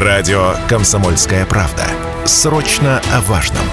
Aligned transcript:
Радио 0.00 0.54
«Комсомольская 0.68 1.44
правда». 1.44 1.84
Срочно 2.24 3.02
о 3.12 3.20
важном. 3.22 3.64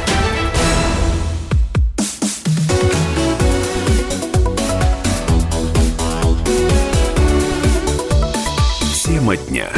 Тема 9.03 9.37
дня 9.37 9.69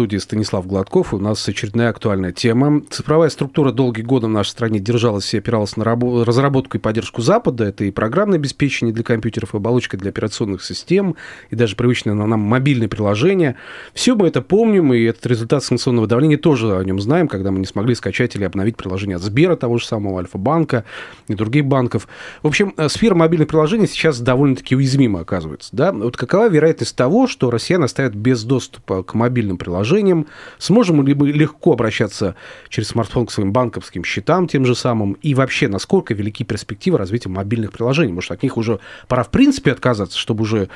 студии 0.00 0.16
Станислав 0.16 0.66
Гладков. 0.66 1.12
У 1.12 1.18
нас 1.18 1.46
очередная 1.46 1.90
актуальная 1.90 2.32
тема. 2.32 2.80
Цифровая 2.88 3.28
структура 3.28 3.70
долгие 3.70 4.00
годы 4.00 4.28
в 4.28 4.30
нашей 4.30 4.48
стране 4.48 4.78
держалась 4.78 5.34
и 5.34 5.36
опиралась 5.36 5.76
на 5.76 5.82
рабо- 5.82 6.24
разработку 6.24 6.78
и 6.78 6.80
поддержку 6.80 7.20
Запада. 7.20 7.64
Это 7.64 7.84
и 7.84 7.90
программное 7.90 8.38
обеспечение 8.38 8.94
для 8.94 9.04
компьютеров, 9.04 9.52
и 9.52 9.58
оболочка 9.58 9.98
для 9.98 10.08
операционных 10.08 10.64
систем, 10.64 11.16
и 11.50 11.54
даже 11.54 11.76
привычное 11.76 12.14
нам 12.14 12.40
мобильное 12.40 12.88
приложение. 12.88 13.56
Все 13.92 14.14
мы 14.14 14.28
это 14.28 14.40
помним, 14.40 14.94
и 14.94 15.02
этот 15.02 15.26
результат 15.26 15.64
санкционного 15.64 16.06
давления 16.06 16.38
тоже 16.38 16.78
о 16.78 16.82
нем 16.82 16.98
знаем, 16.98 17.28
когда 17.28 17.50
мы 17.50 17.58
не 17.58 17.66
смогли 17.66 17.94
скачать 17.94 18.34
или 18.36 18.44
обновить 18.44 18.78
приложение 18.78 19.16
от 19.16 19.22
Сбера, 19.22 19.54
того 19.54 19.76
же 19.76 19.84
самого 19.84 20.18
Альфа-банка 20.20 20.86
и 21.28 21.34
других 21.34 21.66
банков. 21.66 22.08
В 22.42 22.46
общем, 22.46 22.72
э, 22.78 22.88
сфера 22.88 23.14
мобильных 23.14 23.48
приложений 23.48 23.88
сейчас 23.88 24.18
довольно-таки 24.18 24.74
уязвима, 24.74 25.20
оказывается. 25.20 25.68
Да? 25.76 25.92
Вот 25.92 26.16
какова 26.16 26.48
вероятность 26.48 26.96
того, 26.96 27.26
что 27.26 27.50
россиян 27.50 27.84
оставят 27.84 28.14
без 28.14 28.44
доступа 28.44 29.02
к 29.02 29.12
мобильным 29.12 29.58
приложениям, 29.58 29.89
приложением, 29.90 30.26
сможем 30.58 31.04
ли 31.06 31.14
мы 31.14 31.32
легко 31.32 31.72
обращаться 31.72 32.36
через 32.68 32.88
смартфон 32.88 33.26
к 33.26 33.32
своим 33.32 33.52
банковским 33.52 34.04
счетам 34.04 34.46
тем 34.46 34.64
же 34.64 34.74
самым, 34.74 35.14
и 35.14 35.34
вообще, 35.34 35.68
насколько 35.68 36.14
велики 36.14 36.44
перспективы 36.44 36.98
развития 36.98 37.28
мобильных 37.28 37.72
приложений. 37.72 38.12
Может, 38.12 38.32
от 38.32 38.42
них 38.42 38.56
уже 38.56 38.78
пора 39.08 39.24
в 39.24 39.30
принципе 39.30 39.72
отказаться, 39.72 40.18
чтобы 40.18 40.42
уже 40.42 40.68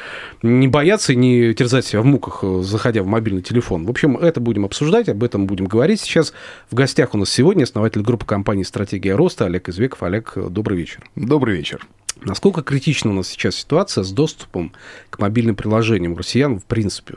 не 0.43 0.69
бояться 0.69 1.13
и 1.13 1.17
не 1.17 1.55
терзать 1.55 1.87
себя 1.87 2.01
в 2.01 2.05
муках, 2.05 2.43
заходя 2.63 3.03
в 3.03 3.07
мобильный 3.07 3.43
телефон. 3.43 3.87
В 3.87 3.91
общем, 3.91 4.17
это 4.17 4.41
будем 4.41 4.65
обсуждать, 4.65 5.09
об 5.09 5.23
этом 5.23 5.47
будем 5.47 5.67
говорить. 5.67 6.01
Сейчас 6.01 6.33
в 6.71 6.75
гостях 6.75 7.15
у 7.15 7.19
нас 7.19 7.31
сегодня 7.31 7.65
основатель 7.65 8.03
группы 8.03 8.27
компании 8.27 8.65
«Стратегия 8.65 9.15
роста» 9.15 9.47
Олег 9.47 9.69
Извеков. 9.69 10.03
Олег, 10.03 10.35
добрый 10.37 10.79
вечер. 10.79 11.03
Добрый 11.15 11.57
вечер. 11.57 11.87
Насколько 12.23 12.63
критична 12.63 13.11
у 13.11 13.15
нас 13.15 13.29
сейчас 13.29 13.57
ситуация 13.57 14.03
с 14.03 14.11
доступом 14.11 14.73
к 15.11 15.19
мобильным 15.19 15.57
приложениям 15.57 16.17
россиян 16.17 16.59
в 16.59 16.65
принципе? 16.65 17.17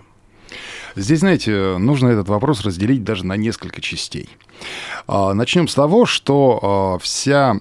Здесь, 0.98 1.20
знаете, 1.20 1.78
нужно 1.78 2.08
этот 2.08 2.28
вопрос 2.28 2.62
разделить 2.62 3.03
даже 3.03 3.23
на 3.23 3.38
несколько 3.38 3.81
частей. 3.81 4.28
А, 5.06 5.36
Начнем 5.36 5.67
с 5.67 5.76
того, 5.76 6.08
что 6.08 6.98
а, 6.98 6.98
вся 6.98 7.56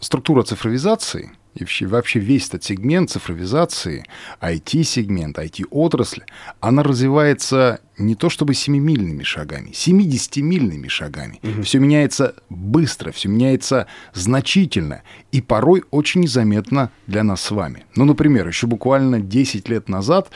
структура 0.00 0.42
цифровизации 0.42 1.30
и 1.54 1.86
вообще 1.86 2.18
весь 2.18 2.48
этот 2.48 2.64
сегмент 2.64 3.10
цифровизации, 3.10 4.04
IT-сегмент, 4.40 5.38
IT-отрасль, 5.38 6.22
она 6.58 6.82
развивается 6.82 7.78
не 8.02 8.14
то 8.14 8.28
чтобы 8.28 8.54
семимильными 8.54 9.22
шагами, 9.22 9.70
70-мильными 9.70 10.88
шагами. 10.88 11.40
Угу. 11.42 11.62
Все 11.62 11.78
меняется 11.78 12.34
быстро, 12.50 13.12
все 13.12 13.28
меняется 13.28 13.86
значительно 14.12 15.02
и 15.30 15.40
порой 15.40 15.84
очень 15.90 16.22
незаметно 16.22 16.90
для 17.06 17.22
нас 17.22 17.42
с 17.42 17.50
вами. 17.50 17.84
Ну, 17.94 18.04
например, 18.04 18.46
еще 18.48 18.66
буквально 18.66 19.20
10 19.20 19.68
лет 19.68 19.88
назад 19.88 20.30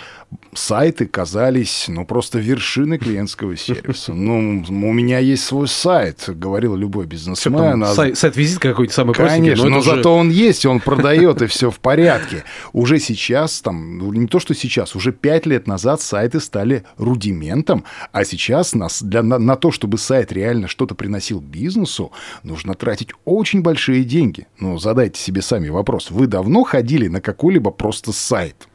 сайты 0.55 1.07
казались, 1.07 1.87
ну, 1.89 2.07
просто 2.07 2.39
вершиной 2.39 2.99
клиентского 2.99 3.57
сервиса. 3.57 4.13
Ну, 4.13 4.65
у 4.69 4.93
меня 4.93 5.19
есть 5.19 5.45
свой 5.45 5.69
сайт, 5.69 6.25
говорил 6.29 6.77
любой 6.77 7.07
бизнесмен. 7.07 7.83
А... 7.83 7.95
Сайт, 7.95 8.19
сайт-визит 8.19 8.59
какой-то 8.59 8.93
самый 8.93 9.15
простенький. 9.15 9.51
Конечно, 9.51 9.69
но, 9.69 9.77
но 9.77 9.83
зато 9.83 10.15
он 10.15 10.31
есть, 10.31 10.65
он 10.67 10.81
продает, 10.81 11.43
и 11.43 11.47
все 11.47 11.71
в 11.71 11.79
порядке. 11.79 12.45
Уже 12.73 12.99
сейчас, 12.99 13.61
там, 13.61 13.99
ну, 13.99 14.13
не 14.13 14.27
то, 14.27 14.39
что 14.39 14.55
сейчас, 14.55 14.97
уже 14.97 15.13
5 15.13 15.47
лет 15.47 15.67
назад 15.67 16.01
сайты 16.01 16.41
стали 16.41 16.85
рудиментом 16.97 17.56
клиентам, 17.57 17.85
а 18.13 18.25
сейчас 18.25 18.75
нас, 18.75 19.03
для, 19.03 19.23
на, 19.23 19.39
на 19.39 19.57
то, 19.57 19.71
чтобы 19.71 19.99
сайт 19.99 20.33
реально 20.33 20.69
что-то 20.69 20.95
приносил 20.95 21.41
бизнесу, 21.41 22.13
нужно 22.43 22.75
тратить 22.75 23.11
очень 23.25 23.63
большие 23.63 24.05
деньги. 24.05 24.47
Ну, 24.61 24.79
задайте 24.79 25.21
себе 25.21 25.43
сами 25.43 25.69
вопрос. 25.69 26.11
Вы 26.11 26.27
давно 26.27 26.65
ходили 26.65 27.09
на 27.09 27.21
какой-либо 27.21 27.71
просто 27.71 28.13
сайт? 28.13 28.69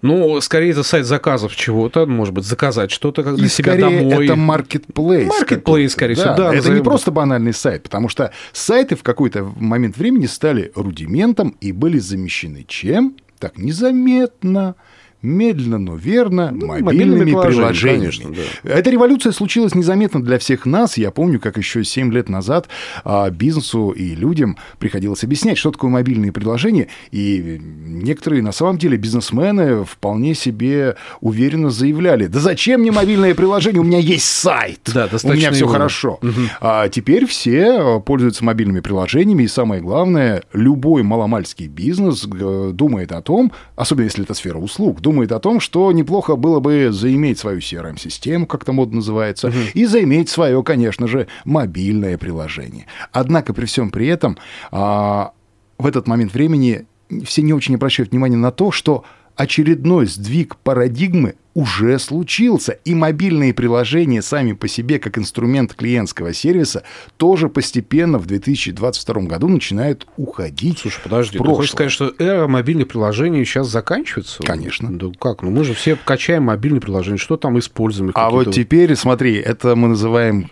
Ну, 0.00 0.40
скорее, 0.40 0.70
это 0.70 0.82
сайт 0.82 1.04
заказов 1.04 1.54
чего-то, 1.54 2.06
может 2.06 2.32
быть, 2.32 2.44
заказать 2.44 2.90
что-то 2.90 3.22
для 3.34 3.46
и 3.46 3.48
себя 3.48 3.74
скорее 3.74 4.00
домой. 4.00 4.24
это 4.24 4.34
marketplace. 4.34 5.28
Marketplace, 5.28 5.88
скорее 5.90 6.14
всего, 6.14 6.28
да. 6.28 6.50
да 6.50 6.54
это 6.54 6.70
не 6.70 6.82
просто 6.82 7.10
банальный 7.10 7.52
сайт, 7.52 7.82
потому 7.82 8.08
что 8.08 8.32
сайты 8.52 8.96
в 8.96 9.02
какой-то 9.02 9.52
момент 9.56 9.98
времени 9.98 10.26
стали 10.26 10.72
рудиментом 10.74 11.56
и 11.60 11.72
были 11.72 11.98
замещены 11.98 12.64
чем? 12.66 13.16
Так, 13.38 13.58
незаметно 13.58 14.76
медленно, 15.22 15.78
но 15.78 15.96
верно, 15.96 16.50
ну, 16.50 16.66
мобильными, 16.66 16.84
мобильными 16.84 17.30
приложениями. 17.30 18.00
Конечно, 18.00 18.30
да. 18.64 18.70
Эта 18.70 18.90
революция 18.90 19.32
случилась 19.32 19.74
незаметно 19.74 20.22
для 20.22 20.38
всех 20.38 20.66
нас. 20.66 20.96
Я 20.96 21.10
помню, 21.10 21.40
как 21.40 21.58
еще 21.58 21.84
7 21.84 22.12
лет 22.12 22.28
назад 22.28 22.68
а, 23.04 23.30
бизнесу 23.30 23.90
и 23.90 24.14
людям 24.14 24.56
приходилось 24.78 25.24
объяснять, 25.24 25.58
что 25.58 25.70
такое 25.70 25.90
мобильные 25.90 26.32
приложения. 26.32 26.88
И 27.10 27.60
некоторые, 27.60 28.42
на 28.42 28.52
самом 28.52 28.78
деле, 28.78 28.96
бизнесмены 28.96 29.84
вполне 29.84 30.34
себе 30.34 30.96
уверенно 31.20 31.70
заявляли, 31.70 32.26
да 32.26 32.40
зачем 32.40 32.80
мне 32.80 32.90
мобильное 32.90 33.34
приложение, 33.34 33.80
у 33.80 33.84
меня 33.84 33.98
есть 33.98 34.26
сайт, 34.26 34.80
да, 34.92 35.08
у 35.22 35.32
меня 35.32 35.52
все 35.52 35.66
хорошо. 35.66 36.18
Угу. 36.22 36.40
А 36.60 36.88
теперь 36.88 37.26
все 37.26 38.00
пользуются 38.00 38.44
мобильными 38.44 38.80
приложениями, 38.80 39.44
и 39.44 39.48
самое 39.48 39.82
главное, 39.82 40.42
любой 40.52 41.02
маломальский 41.02 41.66
бизнес 41.66 42.26
э, 42.26 42.70
думает 42.72 43.12
о 43.12 43.22
том, 43.22 43.52
особенно 43.76 44.04
если 44.04 44.24
это 44.24 44.34
сфера 44.34 44.58
услуг, 44.58 45.00
думает 45.10 45.32
о 45.32 45.40
том, 45.40 45.58
что 45.58 45.90
неплохо 45.90 46.36
было 46.36 46.60
бы 46.60 46.90
заиметь 46.92 47.40
свою 47.40 47.58
CRM-систему, 47.58 48.46
как 48.46 48.62
это 48.62 48.72
модно 48.72 48.96
называется, 48.96 49.48
угу. 49.48 49.56
и 49.74 49.84
заиметь 49.84 50.28
свое, 50.28 50.62
конечно 50.62 51.08
же, 51.08 51.26
мобильное 51.44 52.16
приложение. 52.16 52.86
Однако 53.10 53.52
при 53.52 53.66
всем 53.66 53.90
при 53.90 54.06
этом 54.06 54.38
а, 54.70 55.32
в 55.78 55.86
этот 55.86 56.06
момент 56.06 56.32
времени 56.32 56.86
все 57.24 57.42
не 57.42 57.52
очень 57.52 57.74
обращают 57.74 58.12
внимание 58.12 58.38
на 58.38 58.52
то, 58.52 58.70
что 58.70 59.02
очередной 59.36 60.06
сдвиг 60.06 60.56
парадигмы 60.56 61.34
уже 61.54 61.98
случился, 61.98 62.78
и 62.84 62.94
мобильные 62.94 63.52
приложения 63.52 64.22
сами 64.22 64.52
по 64.52 64.68
себе, 64.68 64.98
как 64.98 65.18
инструмент 65.18 65.74
клиентского 65.74 66.32
сервиса, 66.32 66.84
тоже 67.16 67.48
постепенно 67.48 68.18
в 68.18 68.26
2022 68.26 69.22
году 69.22 69.48
начинают 69.48 70.06
уходить. 70.16 70.78
Слушай, 70.78 71.00
подожди, 71.02 71.38
ты 71.38 71.44
хочешь 71.44 71.72
сказать, 71.72 71.92
что 71.92 72.14
эра 72.18 72.46
мобильных 72.46 72.88
приложений 72.88 73.44
сейчас 73.44 73.68
заканчивается? 73.68 74.42
Конечно. 74.42 74.96
Да 74.96 75.08
как? 75.18 75.42
Ну 75.42 75.50
мы 75.50 75.64
же 75.64 75.74
все 75.74 75.96
качаем 75.96 76.44
мобильные 76.44 76.80
приложения, 76.80 77.18
что 77.18 77.36
там 77.36 77.58
используем? 77.58 78.12
А 78.14 78.30
вот 78.30 78.52
теперь, 78.52 78.94
смотри, 78.94 79.34
это 79.34 79.74
мы 79.74 79.88
называем 79.88 80.50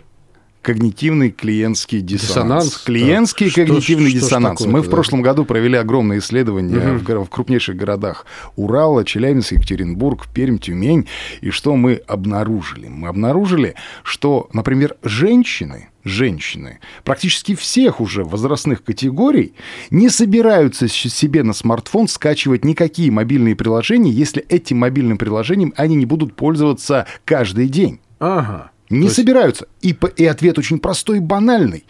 когнитивный 0.61 1.31
клиентский 1.31 2.01
диссонанс. 2.01 2.65
диссонанс 2.65 2.77
клиентский 2.83 3.47
да. 3.47 3.55
когнитивный 3.55 4.09
что, 4.09 4.19
диссонанс. 4.19 4.59
Что 4.59 4.69
Мы 4.69 4.81
в 4.81 4.89
прошлом 4.89 5.21
году 5.21 5.45
провели 5.45 5.77
огромные 5.77 6.19
исследования 6.19 6.95
угу. 6.95 6.99
в, 6.99 7.25
в 7.25 7.29
крупнейших 7.29 7.75
городах 7.75 8.25
Урала, 8.55 9.05
Челябинск, 9.05 9.53
Екатеринбург, 9.53 10.27
Пермь, 10.33 10.57
Тюмень. 10.57 11.07
И 11.41 11.49
что 11.49 11.75
мы 11.75 12.01
обнаружили? 12.07 12.87
Мы 12.87 13.07
обнаружили, 13.07 13.75
что, 14.03 14.49
например, 14.51 14.97
женщины, 15.01 15.89
женщины 16.03 16.79
практически 17.03 17.55
всех 17.55 18.01
уже 18.01 18.23
возрастных 18.23 18.83
категорий 18.83 19.53
не 19.91 20.09
собираются 20.09 20.87
себе 20.87 21.43
на 21.43 21.53
смартфон 21.53 22.07
скачивать 22.07 22.65
никакие 22.65 23.11
мобильные 23.11 23.55
приложения, 23.55 24.11
если 24.11 24.43
этим 24.49 24.77
мобильным 24.77 25.17
приложением 25.17 25.73
они 25.77 25.95
не 25.95 26.05
будут 26.05 26.35
пользоваться 26.35 27.07
каждый 27.23 27.69
день. 27.69 27.99
Ага. 28.19 28.71
Не 28.89 29.03
есть... 29.03 29.15
собираются. 29.15 29.67
И, 29.81 29.95
и 30.17 30.25
ответ 30.25 30.57
очень 30.57 30.79
простой 30.79 31.17
и 31.17 31.21
банальный 31.21 31.85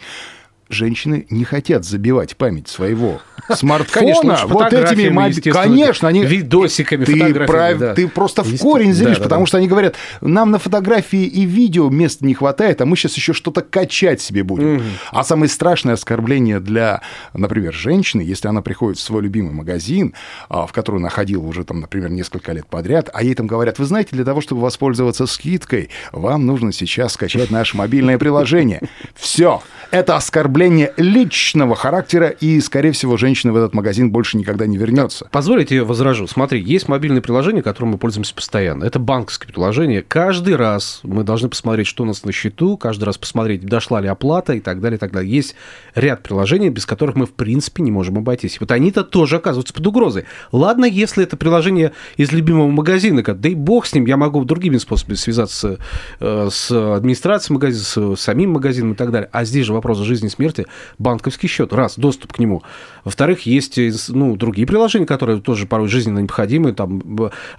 женщины 0.70 1.26
не 1.30 1.44
хотят 1.44 1.84
забивать 1.84 2.36
память 2.36 2.68
своего 2.68 3.20
смартфона 3.52 4.06
конечно, 4.06 4.38
вот 4.46 4.72
этими 4.72 5.08
моби... 5.08 5.40
конечно 5.40 6.08
они 6.08 6.24
видосиками 6.24 7.04
ты, 7.04 7.34
прав... 7.46 7.78
да. 7.78 7.94
ты 7.94 8.08
просто 8.08 8.42
в 8.42 8.56
корень 8.58 8.94
зришь 8.94 9.18
да, 9.18 9.24
потому 9.24 9.42
да. 9.42 9.46
что 9.48 9.58
они 9.58 9.68
говорят 9.68 9.96
нам 10.20 10.50
на 10.50 10.58
фотографии 10.58 11.24
и 11.24 11.44
видео 11.44 11.90
места 11.90 12.24
не 12.24 12.34
хватает 12.34 12.80
а 12.80 12.86
мы 12.86 12.96
сейчас 12.96 13.16
еще 13.16 13.32
что-то 13.32 13.62
качать 13.62 14.20
себе 14.20 14.44
будем 14.44 14.76
угу. 14.76 14.84
а 15.10 15.24
самое 15.24 15.48
страшное 15.48 15.94
оскорбление 15.94 16.60
для 16.60 17.02
например 17.34 17.74
женщины 17.74 18.20
если 18.22 18.48
она 18.48 18.62
приходит 18.62 18.98
в 18.98 19.02
свой 19.02 19.22
любимый 19.22 19.52
магазин 19.52 20.14
а, 20.48 20.66
в 20.66 20.72
который 20.72 20.98
она 20.98 21.08
ходила 21.08 21.42
уже 21.42 21.64
там 21.64 21.80
например 21.80 22.10
несколько 22.10 22.52
лет 22.52 22.66
подряд 22.66 23.10
а 23.12 23.22
ей 23.22 23.34
там 23.34 23.46
говорят 23.46 23.78
вы 23.78 23.84
знаете 23.84 24.10
для 24.12 24.24
того 24.24 24.40
чтобы 24.40 24.60
воспользоваться 24.60 25.26
скидкой 25.26 25.90
вам 26.12 26.46
нужно 26.46 26.72
сейчас 26.72 27.14
скачать 27.14 27.50
наше 27.50 27.76
мобильное 27.76 28.18
приложение 28.18 28.80
Все. 29.14 29.62
Это 29.90 30.16
оскорбление 30.16 30.59
личного 30.68 31.74
характера, 31.74 32.28
и, 32.28 32.60
скорее 32.60 32.92
всего, 32.92 33.16
женщина 33.16 33.52
в 33.52 33.56
этот 33.56 33.74
магазин 33.74 34.10
больше 34.10 34.36
никогда 34.36 34.66
не 34.66 34.76
вернется. 34.76 35.28
Позволите 35.30 35.76
я 35.76 35.84
возражу. 35.84 36.26
Смотри, 36.26 36.60
есть 36.60 36.88
мобильное 36.88 37.20
приложение, 37.20 37.62
которым 37.62 37.92
мы 37.92 37.98
пользуемся 37.98 38.34
постоянно. 38.34 38.84
Это 38.84 38.98
банковское 38.98 39.48
приложение. 39.50 40.02
Каждый 40.02 40.56
раз 40.56 41.00
мы 41.02 41.24
должны 41.24 41.48
посмотреть, 41.48 41.86
что 41.86 42.02
у 42.02 42.06
нас 42.06 42.24
на 42.24 42.32
счету, 42.32 42.76
каждый 42.76 43.04
раз 43.04 43.16
посмотреть, 43.16 43.64
дошла 43.64 44.00
ли 44.00 44.08
оплата 44.08 44.54
и 44.54 44.60
так 44.60 44.80
далее, 44.80 44.96
и 44.96 45.00
так 45.00 45.12
далее. 45.12 45.32
Есть 45.32 45.54
ряд 45.94 46.22
приложений, 46.22 46.70
без 46.70 46.86
которых 46.86 47.16
мы, 47.16 47.26
в 47.26 47.32
принципе, 47.32 47.82
не 47.82 47.90
можем 47.90 48.18
обойтись. 48.18 48.58
Вот 48.60 48.72
они-то 48.72 49.04
тоже 49.04 49.36
оказываются 49.36 49.72
под 49.72 49.86
угрозой. 49.86 50.24
Ладно, 50.52 50.84
если 50.84 51.24
это 51.24 51.36
приложение 51.36 51.92
из 52.16 52.32
любимого 52.32 52.68
магазина, 52.68 53.22
да 53.22 53.48
и 53.48 53.54
бог 53.54 53.86
с 53.86 53.94
ним, 53.94 54.06
я 54.06 54.16
могу 54.16 54.44
другими 54.44 54.78
способами 54.78 55.14
связаться 55.14 55.78
э, 56.18 56.48
с 56.50 56.70
администрацией 56.70 57.54
магазина, 57.54 58.16
с 58.16 58.20
самим 58.20 58.52
магазином 58.52 58.92
и 58.92 58.96
так 58.96 59.12
далее. 59.12 59.28
А 59.32 59.44
здесь 59.44 59.66
же 59.66 59.72
вопрос 59.72 59.98
жизни 59.98 60.26
и 60.26 60.30
смерти, 60.30 60.49
банковский 60.98 61.48
счет, 61.48 61.72
раз, 61.72 61.96
доступ 61.96 62.32
к 62.34 62.38
нему. 62.38 62.62
Во-вторых, 63.04 63.46
есть 63.46 63.78
ну, 64.08 64.36
другие 64.36 64.66
приложения, 64.66 65.06
которые 65.06 65.40
тоже 65.40 65.66
порой 65.66 65.88
жизненно 65.88 66.18
необходимы, 66.18 66.72
там, 66.72 67.02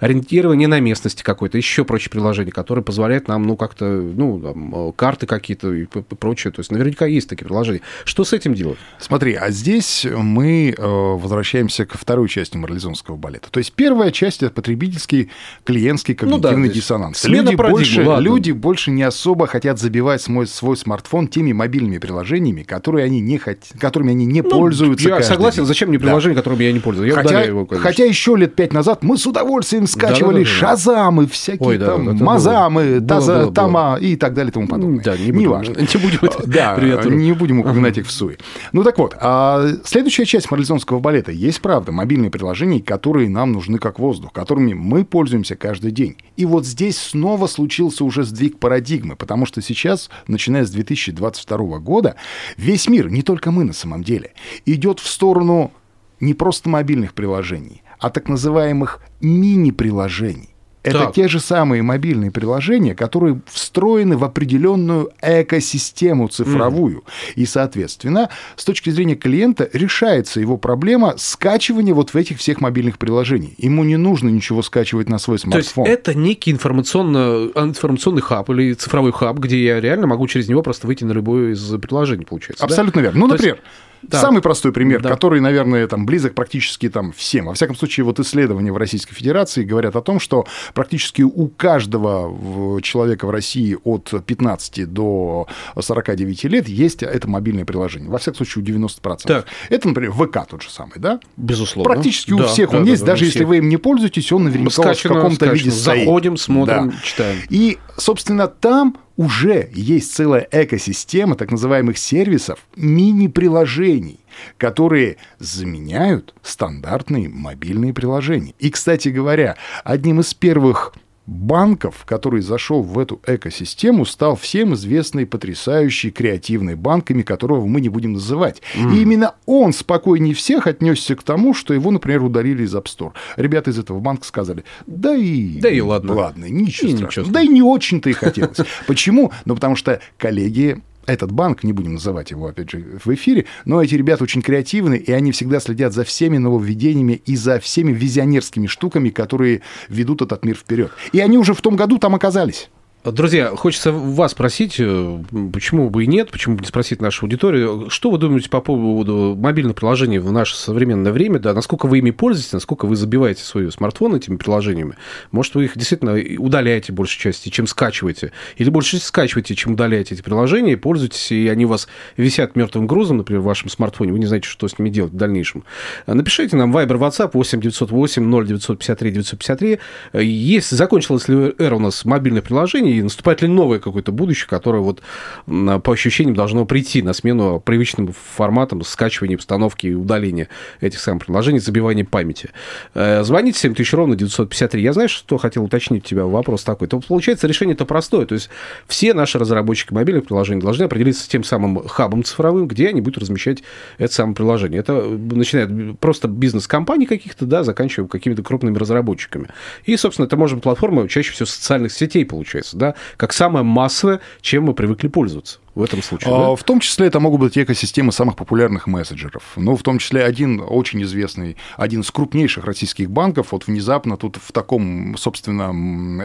ориентирование 0.00 0.68
на 0.68 0.80
местности 0.80 1.22
какой-то, 1.22 1.58
еще 1.58 1.84
прочие 1.84 2.10
приложения, 2.10 2.52
которые 2.52 2.84
позволяют 2.84 3.28
нам, 3.28 3.42
ну, 3.42 3.56
как-то, 3.56 3.84
ну, 3.84 4.40
там, 4.40 4.92
карты 4.92 5.26
какие-то 5.26 5.72
и 5.72 5.84
прочее. 5.84 6.52
То 6.52 6.60
есть 6.60 6.70
наверняка 6.70 7.06
есть 7.06 7.28
такие 7.28 7.46
приложения. 7.46 7.80
Что 8.04 8.24
с 8.24 8.32
этим 8.32 8.54
делать? 8.54 8.78
Смотри, 8.98 9.34
а 9.34 9.50
здесь 9.50 10.04
мы 10.04 10.74
э, 10.76 10.82
возвращаемся 10.82 11.86
ко 11.86 11.98
второй 11.98 12.28
части 12.28 12.56
марлезонского 12.56 13.16
балета. 13.16 13.50
То 13.50 13.58
есть 13.58 13.72
первая 13.72 14.10
часть– 14.10 14.42
это 14.44 14.52
потребительский, 14.52 15.30
клиентский, 15.64 16.14
когнитивный 16.14 16.68
ну, 16.68 16.68
да, 16.68 16.74
диссонанс. 16.74 17.24
Люди 17.24 17.54
больше, 17.54 18.02
люди 18.20 18.52
больше 18.52 18.90
не 18.90 19.02
особо 19.02 19.46
хотят 19.46 19.78
забивать 19.78 20.22
свой, 20.22 20.46
свой 20.46 20.76
смартфон 20.76 21.28
теми 21.28 21.52
мобильными 21.52 21.98
приложениями, 21.98 22.62
которые 22.62 22.81
они 22.88 23.20
не 23.20 23.38
хот... 23.38 23.58
которыми 23.78 24.10
они 24.12 24.26
не 24.26 24.42
ну, 24.42 24.50
пользуются. 24.50 25.08
Я 25.08 25.22
согласен, 25.22 25.58
день. 25.58 25.66
зачем 25.66 25.88
мне 25.88 25.98
приложение, 25.98 26.34
да. 26.34 26.40
которыми 26.42 26.64
я 26.64 26.72
не 26.72 26.80
пользуюсь? 26.80 27.12
Я 27.14 27.22
хотя, 27.22 27.42
его, 27.42 27.66
хотя 27.66 28.04
еще 28.04 28.36
лет 28.36 28.54
пять 28.54 28.72
назад 28.72 29.02
мы 29.02 29.16
с 29.16 29.26
удовольствием 29.26 29.86
скачивали 29.86 30.44
да, 30.44 30.50
да, 30.50 30.60
да, 30.60 30.66
шазамы, 30.68 31.26
всякие 31.26 31.68
Ой, 31.68 31.78
там 31.78 32.16
да, 32.16 32.24
мазамы, 32.24 32.98
было, 32.98 33.08
таза, 33.08 33.32
было, 33.34 33.42
было, 33.44 33.54
тама 33.54 33.98
и 34.00 34.16
так 34.16 34.34
далее 34.34 34.50
и 34.50 34.52
тому 34.52 34.68
подобное. 34.68 35.02
Да, 35.02 35.16
не, 35.16 35.32
будем, 35.32 35.50
важно. 35.50 35.76
не 35.78 36.00
будем 36.00 36.18
это 36.22 36.46
да, 36.46 36.76
не 37.08 37.32
будем 37.32 37.60
упоминать 37.60 37.98
их 37.98 38.06
в 38.06 38.10
суе. 38.10 38.38
Ну 38.72 38.82
так 38.82 38.98
вот, 38.98 39.16
а 39.20 39.68
следующая 39.84 40.24
часть 40.24 40.50
марлезонского 40.50 41.00
балета 41.00 41.32
есть, 41.32 41.60
правда, 41.60 41.92
мобильные 41.92 42.30
приложения, 42.30 42.80
которые 42.80 43.28
нам 43.28 43.52
нужны 43.52 43.78
как 43.78 43.98
воздух, 43.98 44.32
которыми 44.32 44.74
мы 44.74 45.04
пользуемся 45.04 45.56
каждый 45.56 45.90
день. 45.90 46.16
И 46.36 46.44
вот 46.44 46.66
здесь 46.66 46.98
снова 46.98 47.46
случился 47.46 48.04
уже 48.04 48.24
сдвиг 48.24 48.58
парадигмы, 48.58 49.16
потому 49.16 49.46
что 49.46 49.60
сейчас, 49.62 50.10
начиная 50.26 50.64
с 50.64 50.70
2022 50.70 51.78
года, 51.78 52.16
весь 52.62 52.88
мир, 52.88 53.10
не 53.10 53.22
только 53.22 53.50
мы 53.50 53.64
на 53.64 53.72
самом 53.72 54.02
деле, 54.02 54.32
идет 54.64 55.00
в 55.00 55.08
сторону 55.08 55.72
не 56.20 56.34
просто 56.34 56.68
мобильных 56.68 57.12
приложений, 57.14 57.82
а 57.98 58.10
так 58.10 58.28
называемых 58.28 59.00
мини-приложений. 59.20 60.51
Это 60.82 60.98
так. 60.98 61.14
те 61.14 61.28
же 61.28 61.38
самые 61.38 61.82
мобильные 61.82 62.30
приложения, 62.30 62.94
которые 62.94 63.40
встроены 63.46 64.16
в 64.16 64.24
определенную 64.24 65.10
экосистему 65.20 66.28
цифровую. 66.28 66.98
Mm. 66.98 67.32
И, 67.36 67.46
соответственно, 67.46 68.30
с 68.56 68.64
точки 68.64 68.90
зрения 68.90 69.14
клиента 69.14 69.68
решается 69.72 70.40
его 70.40 70.56
проблема 70.56 71.14
скачивания 71.18 71.94
вот 71.94 72.10
в 72.10 72.16
этих 72.16 72.38
всех 72.38 72.60
мобильных 72.60 72.98
приложений. 72.98 73.54
Ему 73.58 73.84
не 73.84 73.96
нужно 73.96 74.28
ничего 74.28 74.62
скачивать 74.62 75.08
на 75.08 75.18
свой 75.18 75.38
смартфон. 75.38 75.84
То 75.84 75.90
есть 75.90 76.00
это 76.00 76.18
некий 76.18 76.50
информационно, 76.50 77.50
информационный 77.54 78.22
хаб 78.22 78.50
или 78.50 78.72
цифровой 78.74 79.12
хаб, 79.12 79.38
где 79.38 79.62
я 79.62 79.80
реально 79.80 80.08
могу 80.08 80.26
через 80.26 80.48
него 80.48 80.62
просто 80.62 80.86
выйти 80.86 81.04
на 81.04 81.12
любое 81.12 81.52
из 81.52 81.62
приложений, 81.80 82.26
получается. 82.28 82.64
Абсолютно 82.64 83.02
да? 83.02 83.06
верно. 83.06 83.20
Ну, 83.20 83.26
То 83.28 83.34
например, 83.34 83.54
есть 83.56 83.66
да. 84.02 84.20
Самый 84.20 84.42
простой 84.42 84.72
пример, 84.72 85.00
да. 85.00 85.08
который, 85.08 85.40
наверное, 85.40 85.86
там, 85.86 86.06
близок 86.06 86.34
практически 86.34 86.88
там, 86.88 87.12
всем. 87.12 87.46
Во 87.46 87.54
всяком 87.54 87.76
случае, 87.76 88.04
вот 88.04 88.18
исследования 88.20 88.72
в 88.72 88.76
Российской 88.76 89.14
Федерации 89.14 89.62
говорят 89.62 89.96
о 89.96 90.02
том, 90.02 90.18
что 90.20 90.46
практически 90.74 91.22
у 91.22 91.48
каждого 91.48 92.80
человека 92.82 93.26
в 93.26 93.30
России 93.30 93.76
от 93.84 94.12
15 94.24 94.92
до 94.92 95.46
49 95.78 96.44
лет 96.44 96.68
есть 96.68 97.02
это 97.02 97.28
мобильное 97.28 97.64
приложение. 97.64 98.10
Во 98.10 98.18
всяком 98.18 98.44
случае, 98.44 98.64
у 98.64 98.80
90%. 98.80 99.22
Так. 99.24 99.46
Это, 99.68 99.88
например, 99.88 100.12
ВК 100.12 100.46
тот 100.48 100.62
же 100.62 100.70
самый, 100.70 100.98
да? 100.98 101.20
Безусловно. 101.36 101.92
Практически 101.92 102.30
да, 102.30 102.44
у 102.44 102.46
всех 102.46 102.70
да, 102.70 102.78
он 102.78 102.84
да, 102.84 102.90
есть. 102.90 103.02
Да, 103.02 103.12
даже 103.12 103.24
если 103.24 103.44
вы 103.44 103.58
им 103.58 103.68
не 103.68 103.76
пользуетесь, 103.76 104.32
он 104.32 104.44
наверняка 104.44 104.94
в 104.94 105.02
каком-то 105.02 105.46
виде 105.46 105.70
стоит. 105.70 106.04
Заходим, 106.04 106.36
смотрим, 106.36 106.90
да. 106.90 106.96
читаем. 107.02 107.38
И, 107.48 107.78
собственно, 107.96 108.48
там 108.48 108.96
уже 109.16 109.70
есть 109.72 110.14
целая 110.14 110.46
экосистема 110.50 111.36
так 111.36 111.50
называемых 111.50 111.98
сервисов, 111.98 112.66
мини-приложений, 112.76 114.20
которые 114.58 115.16
заменяют 115.38 116.34
стандартные 116.42 117.28
мобильные 117.28 117.92
приложения. 117.92 118.54
И, 118.58 118.70
кстати 118.70 119.08
говоря, 119.08 119.56
одним 119.84 120.20
из 120.20 120.34
первых 120.34 120.94
банков, 121.26 122.04
который 122.04 122.42
зашел 122.42 122.82
в 122.82 122.98
эту 122.98 123.20
экосистему, 123.26 124.04
стал 124.04 124.36
всем 124.36 124.74
известный, 124.74 125.26
потрясающий, 125.26 126.10
креативный 126.10 126.74
банками, 126.74 127.22
которого 127.22 127.66
мы 127.66 127.80
не 127.80 127.88
будем 127.88 128.14
называть. 128.14 128.60
Mm. 128.74 128.94
И 128.94 129.02
именно 129.02 129.34
он 129.46 129.72
спокойнее 129.72 130.34
всех 130.34 130.66
отнесся 130.66 131.14
к 131.14 131.22
тому, 131.22 131.54
что 131.54 131.74
его, 131.74 131.90
например, 131.90 132.22
удалили 132.22 132.64
из 132.64 132.74
App 132.74 132.84
Store. 132.84 133.12
Ребята 133.36 133.70
из 133.70 133.78
этого 133.78 134.00
банка 134.00 134.26
сказали, 134.26 134.64
да 134.86 135.14
и... 135.14 135.60
Да 135.60 135.68
и 135.68 135.80
ладно. 135.80 136.14
Ладно, 136.14 136.46
ничего 136.46 136.90
и 136.90 136.96
страшного. 136.96 137.26
Ничего. 137.26 137.34
Да 137.34 137.40
и 137.42 137.48
не 137.48 137.62
очень-то 137.62 138.10
и 138.10 138.12
хотелось. 138.12 138.58
Почему? 138.86 139.32
Ну, 139.44 139.54
потому 139.54 139.76
что 139.76 140.00
коллеги 140.18 140.82
этот 141.06 141.32
банк, 141.32 141.64
не 141.64 141.72
будем 141.72 141.94
называть 141.94 142.30
его, 142.30 142.46
опять 142.46 142.70
же, 142.70 142.98
в 143.04 143.12
эфире, 143.14 143.46
но 143.64 143.82
эти 143.82 143.94
ребята 143.94 144.24
очень 144.24 144.42
креативны, 144.42 144.96
и 144.96 145.12
они 145.12 145.32
всегда 145.32 145.60
следят 145.60 145.92
за 145.92 146.04
всеми 146.04 146.38
нововведениями 146.38 147.20
и 147.24 147.36
за 147.36 147.60
всеми 147.60 147.92
визионерскими 147.92 148.66
штуками, 148.66 149.10
которые 149.10 149.62
ведут 149.88 150.22
этот 150.22 150.44
мир 150.44 150.56
вперед. 150.56 150.92
И 151.12 151.20
они 151.20 151.38
уже 151.38 151.54
в 151.54 151.60
том 151.60 151.76
году 151.76 151.98
там 151.98 152.14
оказались. 152.14 152.70
Друзья, 153.04 153.48
хочется 153.56 153.90
вас 153.90 154.30
спросить, 154.30 154.76
э, 154.78 155.18
почему 155.52 155.90
бы 155.90 156.04
и 156.04 156.06
нет, 156.06 156.30
почему 156.30 156.54
бы 156.54 156.60
не 156.60 156.68
спросить 156.68 157.02
нашу 157.02 157.24
аудиторию, 157.26 157.86
что 157.90 158.12
вы 158.12 158.18
думаете 158.18 158.48
по 158.48 158.60
поводу 158.60 159.34
мобильных 159.36 159.74
приложений 159.74 160.20
в 160.20 160.30
наше 160.30 160.54
современное 160.54 161.10
время, 161.10 161.40
да, 161.40 161.52
насколько 161.52 161.86
вы 161.86 161.98
ими 161.98 162.12
пользуетесь, 162.12 162.52
насколько 162.52 162.86
вы 162.86 162.94
забиваете 162.94 163.42
свой 163.42 163.72
смартфон 163.72 164.14
этими 164.14 164.36
приложениями, 164.36 164.94
может, 165.32 165.56
вы 165.56 165.64
их 165.64 165.76
действительно 165.76 166.14
удаляете 166.38 166.92
большей 166.92 167.18
части, 167.18 167.48
чем 167.48 167.66
скачиваете, 167.66 168.30
или 168.56 168.70
больше 168.70 168.98
скачиваете, 168.98 169.56
чем 169.56 169.72
удаляете 169.72 170.14
эти 170.14 170.22
приложения, 170.22 170.76
пользуетесь, 170.76 171.32
и 171.32 171.48
они 171.48 171.64
у 171.64 171.70
вас 171.70 171.88
висят 172.16 172.54
мертвым 172.54 172.86
грузом, 172.86 173.16
например, 173.16 173.40
в 173.40 173.46
вашем 173.46 173.68
смартфоне, 173.68 174.12
вы 174.12 174.20
не 174.20 174.26
знаете, 174.26 174.46
что 174.46 174.68
с 174.68 174.78
ними 174.78 174.90
делать 174.90 175.12
в 175.12 175.16
дальнейшем. 175.16 175.64
Напишите 176.06 176.56
нам 176.56 176.76
Viber, 176.76 177.00
WhatsApp 177.00 177.32
8 177.34 177.60
908 177.60 178.46
0953 178.46 179.10
953. 179.10 179.78
Есть, 180.22 180.70
закончилась 180.70 181.26
ли 181.26 181.52
эра 181.58 181.74
у 181.74 181.80
нас 181.80 182.04
мобильных 182.04 182.44
приложений, 182.44 182.91
и 182.92 183.02
наступает 183.02 183.42
ли 183.42 183.48
новое 183.48 183.78
какое-то 183.78 184.12
будущее, 184.12 184.48
которое 184.48 184.80
вот 184.80 185.02
по 185.46 185.92
ощущениям 185.92 186.36
должно 186.36 186.64
прийти 186.64 187.02
на 187.02 187.12
смену 187.12 187.60
привычным 187.60 188.12
форматам 188.12 188.82
скачивания, 188.82 189.36
установки 189.36 189.86
и 189.86 189.94
удаления 189.94 190.48
этих 190.80 191.00
самых 191.00 191.26
приложений, 191.26 191.60
забивания 191.60 192.04
памяти. 192.04 192.50
Э, 192.94 193.22
звоните 193.24 193.58
7000 193.58 193.92
ровно 193.94 194.16
953. 194.16 194.82
Я 194.82 194.92
знаю, 194.92 195.08
что 195.08 195.38
хотел 195.38 195.64
уточнить 195.64 196.04
у 196.04 196.08
тебя 196.08 196.24
вопрос 196.24 196.64
такой. 196.64 196.88
То 196.88 197.00
получается 197.00 197.46
решение-то 197.46 197.84
простое. 197.84 198.26
То 198.26 198.34
есть 198.34 198.50
все 198.86 199.14
наши 199.14 199.38
разработчики 199.38 199.92
мобильных 199.92 200.26
приложений 200.26 200.62
должны 200.62 200.84
определиться 200.84 201.24
с 201.24 201.28
тем 201.28 201.44
самым 201.44 201.86
хабом 201.86 202.24
цифровым, 202.24 202.68
где 202.68 202.88
они 202.88 203.00
будут 203.00 203.18
размещать 203.18 203.62
это 203.98 204.12
самое 204.12 204.34
приложение. 204.34 204.80
Это 204.80 205.02
начинает 205.02 205.98
просто 205.98 206.28
бизнес-компаний 206.28 207.06
каких-то, 207.06 207.46
да, 207.46 207.64
заканчивая 207.64 208.08
какими-то 208.08 208.42
крупными 208.42 208.76
разработчиками. 208.76 209.48
И, 209.84 209.96
собственно, 209.96 210.26
это 210.26 210.36
может 210.36 210.56
быть 210.56 210.64
платформа 210.64 211.08
чаще 211.08 211.32
всего 211.32 211.46
социальных 211.46 211.92
сетей, 211.92 212.24
получается, 212.24 212.76
да, 212.82 212.94
как 213.16 213.32
самое 213.32 213.64
массовое, 213.64 214.20
чем 214.40 214.64
мы 214.64 214.74
привыкли 214.74 215.08
пользоваться 215.08 215.60
в 215.74 215.82
этом 215.82 216.02
случае. 216.02 216.34
А, 216.34 216.38
да? 216.38 216.56
В 216.56 216.62
том 216.64 216.80
числе 216.80 217.06
это 217.06 217.18
могут 217.20 217.40
быть 217.40 217.56
экосистемы 217.56 218.12
самых 218.12 218.36
популярных 218.36 218.86
мессенджеров. 218.86 219.42
Ну, 219.56 219.76
в 219.76 219.82
том 219.82 219.98
числе 219.98 220.24
один 220.24 220.62
очень 220.66 221.02
известный, 221.02 221.56
один 221.76 222.02
из 222.02 222.10
крупнейших 222.10 222.64
российских 222.64 223.10
банков, 223.10 223.48
вот 223.52 223.66
внезапно 223.66 224.16
тут 224.16 224.36
в 224.36 224.52
таком, 224.52 225.16
собственно, 225.16 225.72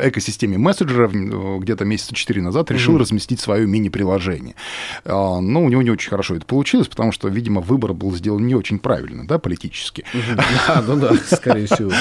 экосистеме 0.04 0.58
мессенджеров 0.58 1.14
где-то 1.14 1.86
месяца 1.86 2.14
четыре 2.14 2.42
назад 2.42 2.72
решил 2.72 2.94
угу. 2.94 3.02
разместить 3.02 3.40
свое 3.40 3.66
мини-приложение. 3.66 4.56
А, 5.06 5.40
ну, 5.40 5.64
у 5.64 5.70
него 5.70 5.82
не 5.82 5.92
очень 5.92 6.10
хорошо 6.10 6.36
это 6.36 6.46
получилось, 6.46 6.88
потому 6.88 7.12
что, 7.12 7.30
видимо, 7.30 7.62
выбор 7.62 7.94
был 7.94 8.14
сделан 8.16 8.46
не 8.46 8.56
очень 8.56 8.80
правильно, 8.80 9.26
да, 9.26 9.40
политически. 9.40 10.04
Да, 10.36 10.84
ну 10.88 10.98
да, 10.98 11.14
скорее 11.32 11.68
всего. 11.68 11.92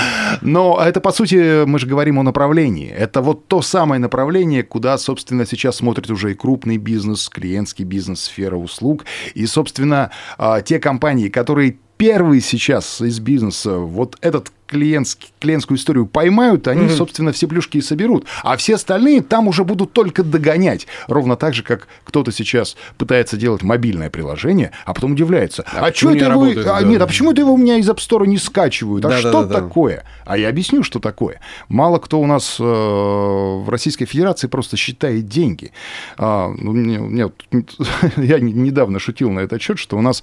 Но 0.40 0.80
это, 0.84 1.00
по 1.00 1.12
сути, 1.12 1.64
мы 1.64 1.78
же 1.78 1.86
говорим 1.86 2.18
о 2.18 2.22
направлении. 2.22 2.88
Это 2.88 3.22
вот 3.22 3.46
то 3.46 3.62
самое 3.62 4.00
направление, 4.00 4.62
куда, 4.62 4.98
собственно, 4.98 5.46
сейчас 5.46 5.76
смотрит 5.76 6.10
уже 6.10 6.32
и 6.32 6.34
крупный 6.34 6.76
бизнес, 6.76 7.28
клиентский 7.36 7.84
бизнес, 7.84 8.22
сфера 8.22 8.56
услуг. 8.56 9.04
И, 9.34 9.46
собственно, 9.46 10.10
а, 10.38 10.62
те 10.62 10.80
компании, 10.80 11.28
которые 11.28 11.76
первые 11.98 12.40
сейчас 12.40 13.00
из 13.00 13.20
бизнеса 13.20 13.78
вот 13.78 14.16
этот 14.22 14.50
клиентский, 14.66 15.30
клиентскую 15.40 15.78
историю 15.78 16.06
поймают, 16.06 16.68
они, 16.68 16.86
mm-hmm. 16.86 16.96
собственно, 16.96 17.32
все 17.32 17.46
плюшки 17.46 17.78
и 17.78 17.80
соберут. 17.80 18.26
А 18.42 18.56
все 18.56 18.74
остальные 18.74 19.22
там 19.22 19.48
уже 19.48 19.64
будут 19.64 19.92
только 19.92 20.22
догонять. 20.22 20.86
Ровно 21.08 21.36
так 21.36 21.54
же, 21.54 21.62
как 21.62 21.88
кто-то 22.04 22.32
сейчас 22.32 22.76
пытается 22.98 23.36
делать 23.36 23.62
мобильное 23.62 24.10
приложение, 24.10 24.72
а 24.84 24.94
потом 24.94 25.12
удивляется. 25.12 25.64
А, 25.72 25.86
а 25.86 25.94
что 25.94 26.10
это 26.10 26.26
вы... 26.26 26.30
Работает, 26.30 26.66
а, 26.66 26.80
да. 26.80 26.86
Нет, 26.86 27.00
а 27.00 27.06
почему 27.06 27.32
это 27.32 27.40
его 27.40 27.54
у 27.54 27.56
меня 27.56 27.76
из 27.76 27.88
App 27.88 27.98
Store 27.98 28.26
не 28.26 28.38
скачивают? 28.38 29.04
А 29.04 29.08
да, 29.08 29.18
что 29.18 29.32
да, 29.32 29.44
да, 29.44 29.60
такое? 29.60 30.04
А 30.24 30.36
я 30.36 30.48
объясню, 30.48 30.82
что 30.82 30.98
такое. 30.98 31.40
Мало 31.68 31.98
кто 31.98 32.20
у 32.20 32.26
нас 32.26 32.56
э, 32.58 32.62
в 32.62 33.68
Российской 33.68 34.06
Федерации 34.06 34.48
просто 34.48 34.76
считает 34.76 35.28
деньги. 35.28 35.72
А, 36.18 36.48
ну, 36.48 36.72
мне, 36.72 36.98
мне, 36.98 37.30
я 38.16 38.40
недавно 38.40 38.98
шутил 38.98 39.30
на 39.30 39.40
этот 39.40 39.62
счет, 39.62 39.78
что 39.78 39.96
у 39.96 40.02
нас 40.02 40.22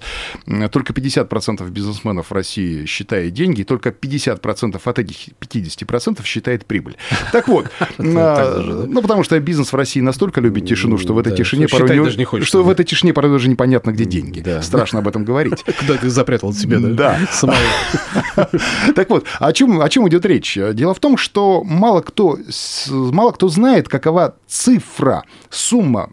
только 0.70 0.92
50% 0.92 1.68
бизнесменов 1.70 2.30
в 2.30 2.32
России 2.32 2.84
считает 2.86 3.32
деньги, 3.32 3.62
и 3.62 3.64
только 3.64 3.90
50% 3.90 4.33
от 4.90 4.98
этих 4.98 5.28
50% 5.40 6.24
считает 6.24 6.66
прибыль. 6.66 6.96
Так 7.32 7.48
вот, 7.48 7.66
а, 7.98 8.84
ну, 8.86 9.02
потому 9.02 9.24
что 9.24 9.38
бизнес 9.40 9.72
в 9.72 9.76
России 9.76 10.00
настолько 10.00 10.40
любит 10.40 10.66
тишину, 10.66 10.98
что 10.98 11.14
в 11.14 11.18
этой 11.18 11.34
тишине 11.34 11.66
порой 11.68 12.42
что 12.42 12.62
в 12.62 12.70
этой 12.70 12.84
тишине 12.84 13.12
порой 13.12 13.32
даже 13.32 13.48
непонятно, 13.48 13.90
где 13.90 14.04
деньги. 14.04 14.44
Страшно 14.62 15.00
об 15.00 15.08
этом 15.08 15.24
говорить. 15.24 15.64
Куда 15.80 15.94
ты 15.96 16.10
запрятал 16.10 16.52
себя, 16.52 16.78
да? 16.78 17.18
Да. 17.42 17.54
Так 18.94 19.10
вот, 19.10 19.26
о 19.38 19.52
чем, 19.52 19.80
о 19.80 19.88
чем 19.88 20.08
идет 20.08 20.24
речь? 20.26 20.56
Дело 20.72 20.94
в 20.94 21.00
том, 21.00 21.16
что 21.16 21.64
мало 21.64 22.00
кто, 22.00 22.38
мало 22.90 23.32
кто 23.32 23.48
знает, 23.48 23.88
какова 23.88 24.36
цифра, 24.46 25.24
сумма 25.50 26.10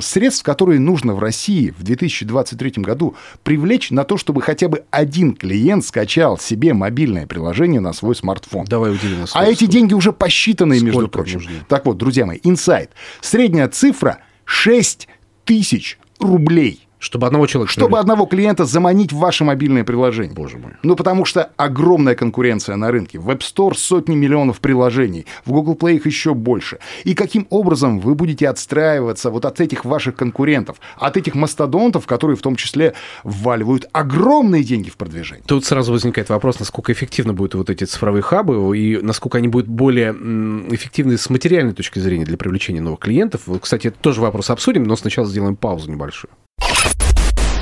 средств, 0.00 0.42
которые 0.42 0.80
нужно 0.80 1.14
в 1.14 1.18
России 1.18 1.70
в 1.76 1.82
2023 1.82 2.82
году 2.82 3.14
привлечь 3.42 3.90
на 3.90 4.04
то, 4.04 4.16
чтобы 4.16 4.42
хотя 4.42 4.68
бы 4.68 4.84
один 4.90 5.34
клиент 5.34 5.84
скачал 5.84 6.38
себе 6.38 6.74
мобильное 6.74 7.26
приложение 7.26 7.80
на 7.80 7.92
свой 7.92 8.14
смартфон. 8.14 8.64
Давай 8.66 8.92
нас. 9.18 9.30
А 9.34 9.44
эти 9.44 9.66
деньги 9.66 9.94
уже 9.94 10.12
посчитаны, 10.12 10.76
Сколько 10.76 10.86
между 10.86 11.08
прочим. 11.08 11.38
Нужны? 11.38 11.52
Так 11.68 11.86
вот, 11.86 11.98
друзья 11.98 12.26
мои, 12.26 12.38
инсайт. 12.42 12.90
Средняя 13.20 13.68
цифра 13.68 14.18
6 14.44 15.08
тысяч 15.44 15.98
рублей. 16.18 16.86
Чтобы 17.02 17.26
одного 17.26 17.48
человека... 17.48 17.72
Чтобы 17.72 17.98
одного 17.98 18.26
клиента 18.26 18.64
заманить 18.64 19.12
в 19.12 19.16
ваше 19.16 19.42
мобильное 19.42 19.82
приложение. 19.82 20.32
Боже 20.32 20.58
мой. 20.58 20.74
Ну, 20.84 20.94
потому 20.94 21.24
что 21.24 21.50
огромная 21.56 22.14
конкуренция 22.14 22.76
на 22.76 22.92
рынке. 22.92 23.18
В 23.18 23.28
App 23.28 23.40
Store 23.40 23.74
сотни 23.74 24.14
миллионов 24.14 24.60
приложений. 24.60 25.26
В 25.44 25.50
Google 25.50 25.74
Play 25.74 25.96
их 25.96 26.06
еще 26.06 26.32
больше. 26.32 26.78
И 27.02 27.14
каким 27.14 27.48
образом 27.50 27.98
вы 27.98 28.14
будете 28.14 28.48
отстраиваться 28.48 29.30
вот 29.30 29.44
от 29.46 29.60
этих 29.60 29.84
ваших 29.84 30.14
конкурентов, 30.14 30.76
от 30.96 31.16
этих 31.16 31.34
мастодонтов, 31.34 32.06
которые 32.06 32.36
в 32.36 32.40
том 32.40 32.54
числе 32.54 32.94
вваливают 33.24 33.88
огромные 33.90 34.62
деньги 34.62 34.88
в 34.88 34.96
продвижение? 34.96 35.42
Тут 35.44 35.64
сразу 35.64 35.90
возникает 35.90 36.28
вопрос, 36.28 36.60
насколько 36.60 36.92
эффективно 36.92 37.32
будут 37.32 37.56
вот 37.56 37.68
эти 37.68 37.82
цифровые 37.82 38.22
хабы 38.22 38.78
и 38.78 38.98
насколько 38.98 39.38
они 39.38 39.48
будут 39.48 39.66
более 39.66 40.12
эффективны 40.12 41.18
с 41.18 41.28
материальной 41.30 41.72
точки 41.72 41.98
зрения 41.98 42.24
для 42.24 42.36
привлечения 42.36 42.80
новых 42.80 43.00
клиентов. 43.00 43.40
Кстати, 43.60 43.88
это 43.88 43.98
тоже 43.98 44.20
вопрос 44.20 44.50
обсудим, 44.50 44.84
но 44.84 44.94
сначала 44.94 45.26
сделаем 45.26 45.56
паузу 45.56 45.90
небольшую. 45.90 46.30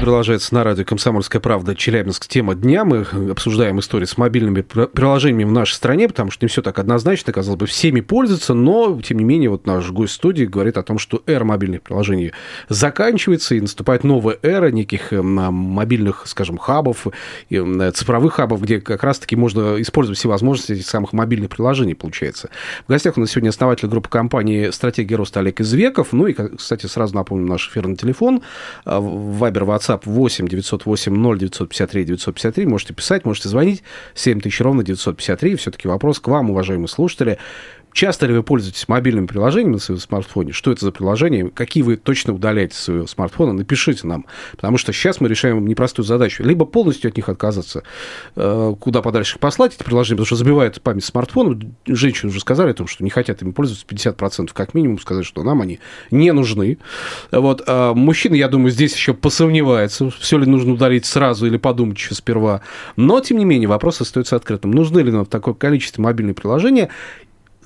Продолжается 0.01 0.55
на 0.55 0.65
радио 0.65 0.87
«Комсомольская 0.87 1.43
правда» 1.43 1.77
Челябинск. 1.77 2.27
Тема 2.27 2.55
дня. 2.55 2.87
Мы 2.87 3.05
обсуждаем 3.31 3.81
историю 3.81 4.07
с 4.07 4.17
мобильными 4.17 4.63
приложениями 4.63 5.45
в 5.45 5.53
нашей 5.53 5.75
стране, 5.75 6.09
потому 6.09 6.31
что 6.31 6.43
не 6.43 6.49
все 6.49 6.63
так 6.63 6.79
однозначно. 6.79 7.35
Казалось 7.35 7.59
бы, 7.59 7.67
всеми 7.67 8.01
пользуются, 8.01 8.55
но, 8.55 8.99
тем 9.03 9.19
не 9.19 9.25
менее, 9.25 9.51
вот 9.51 9.67
наш 9.67 9.91
гость 9.91 10.15
студии 10.15 10.47
говорит 10.47 10.79
о 10.79 10.83
том, 10.83 10.99
что 10.99 11.23
эра 11.27 11.45
мобильных 11.45 11.83
приложений 11.83 12.33
заканчивается, 12.71 13.55
и 13.55 13.61
наступает 13.61 14.03
новая 14.03 14.39
эра 14.41 14.71
неких 14.71 15.13
э, 15.13 15.21
мобильных, 15.21 16.23
скажем, 16.25 16.57
хабов, 16.57 17.07
э, 17.51 17.91
цифровых 17.93 18.33
хабов, 18.35 18.63
где 18.63 18.81
как 18.81 19.05
раз-таки 19.05 19.37
можно 19.37 19.79
использовать 19.83 20.19
все 20.19 20.31
возможности 20.31 20.73
этих 20.73 20.89
самых 20.89 21.13
мобильных 21.13 21.51
приложений, 21.51 21.97
получается. 21.97 22.49
В 22.87 22.91
гостях 22.91 23.19
у 23.19 23.21
нас 23.21 23.33
сегодня 23.33 23.51
основатель 23.51 23.87
группы 23.87 24.09
компании 24.09 24.71
«Стратегия 24.71 25.17
роста» 25.17 25.41
Олег 25.41 25.61
Извеков. 25.61 26.15
Ну 26.15 26.27
и, 26.27 26.33
кстати, 26.33 26.87
сразу 26.87 27.15
напомню 27.15 27.47
наш 27.47 27.69
эфирный 27.69 27.97
телефон. 27.97 28.41
Вайбер, 28.87 29.65
WhatsApp 29.65 29.90
WhatsApp 29.91 30.07
8 30.07 30.49
908 30.49 31.15
0 31.15 31.39
953 31.39 32.05
953. 32.05 32.67
Можете 32.67 32.95
писать, 32.95 33.25
можете 33.25 33.49
звонить. 33.49 33.83
7 34.15 34.41
тысяч 34.41 34.61
ровно 34.61 34.83
953. 34.83 35.57
Все-таки 35.57 35.89
вопрос 35.89 36.21
к 36.21 36.29
вам, 36.29 36.51
уважаемые 36.51 36.89
слушатели. 36.89 37.39
Часто 37.93 38.27
ли 38.27 38.35
вы 38.35 38.43
пользуетесь 38.43 38.89
мобильным 38.89 39.27
приложением 39.27 39.73
на 39.73 39.79
своем 39.79 40.01
смартфоне? 40.01 40.53
Что 40.53 40.73
это 40.73 40.85
за 40.85 40.93
приложение? 40.93 41.51
Какие 41.51 41.83
вы 41.83 41.97
точно 41.97 42.35
удаляете 42.35 42.75
с 42.75 42.81
своего 42.81 43.07
смартфона? 43.07 43.53
Напишите 43.53 44.07
нам. 44.07 44.27
Потому 44.53 44.79
что 44.79 44.93
сейчас 44.93 45.21
мы 45.21 45.29
решаем 45.29 45.67
непростую 45.67 46.07
задачу. 46.07 46.43
Либо 46.43 46.65
полностью 46.65 47.09
от 47.09 47.17
них 47.17 47.29
отказаться, 47.29 47.83
э, 48.37 48.75
куда 48.79 49.03
подальше 49.03 49.37
их 49.37 49.41
послать, 49.41 49.75
эти 49.75 49.83
приложения, 49.83 50.17
потому 50.17 50.27
что 50.27 50.37
забивают 50.37 50.81
память 50.81 51.05
смартфона. 51.05 51.59
Женщины 51.87 52.31
уже 52.31 52.41
сказали 52.41 52.71
о 52.71 52.75
том, 52.75 52.87
что 52.87 53.03
не 53.05 53.11
хотят 53.11 53.43
ими 53.43 53.51
пользоваться 53.53 53.87
50%, 53.87 54.53
как 54.53 54.75
минимум, 54.75 54.99
сказать, 54.99 55.27
что 55.27 55.43
нам 55.43 55.61
они 55.61 55.81
не 56.11 56.33
нужны. 56.33 56.79
Вот. 57.33 57.63
А 57.67 57.95
мужчины, 57.95 58.35
я 58.37 58.49
думаю, 58.49 58.71
здесь 58.71 58.95
еще 58.95 59.15
посомневаются, 59.15 60.11
все 60.11 60.39
ли 60.39 60.47
нужно 60.47 60.75
удалить 60.75 61.07
сразу 61.07 61.47
или 61.47 61.57
подумать 61.57 61.99
еще 61.99 62.15
сперва. 62.15 62.61
Но, 62.97 63.21
тем 63.21 63.39
не 63.39 63.45
менее, 63.45 63.69
вопрос 63.69 64.01
остается 64.01 64.37
открытым. 64.37 64.71
Нужны 64.71 65.01
ли 65.01 65.11
нам 65.11 65.27
такое 65.27 65.55
количество 65.55 66.03
мобильных 66.03 66.37
приложений? 66.37 66.89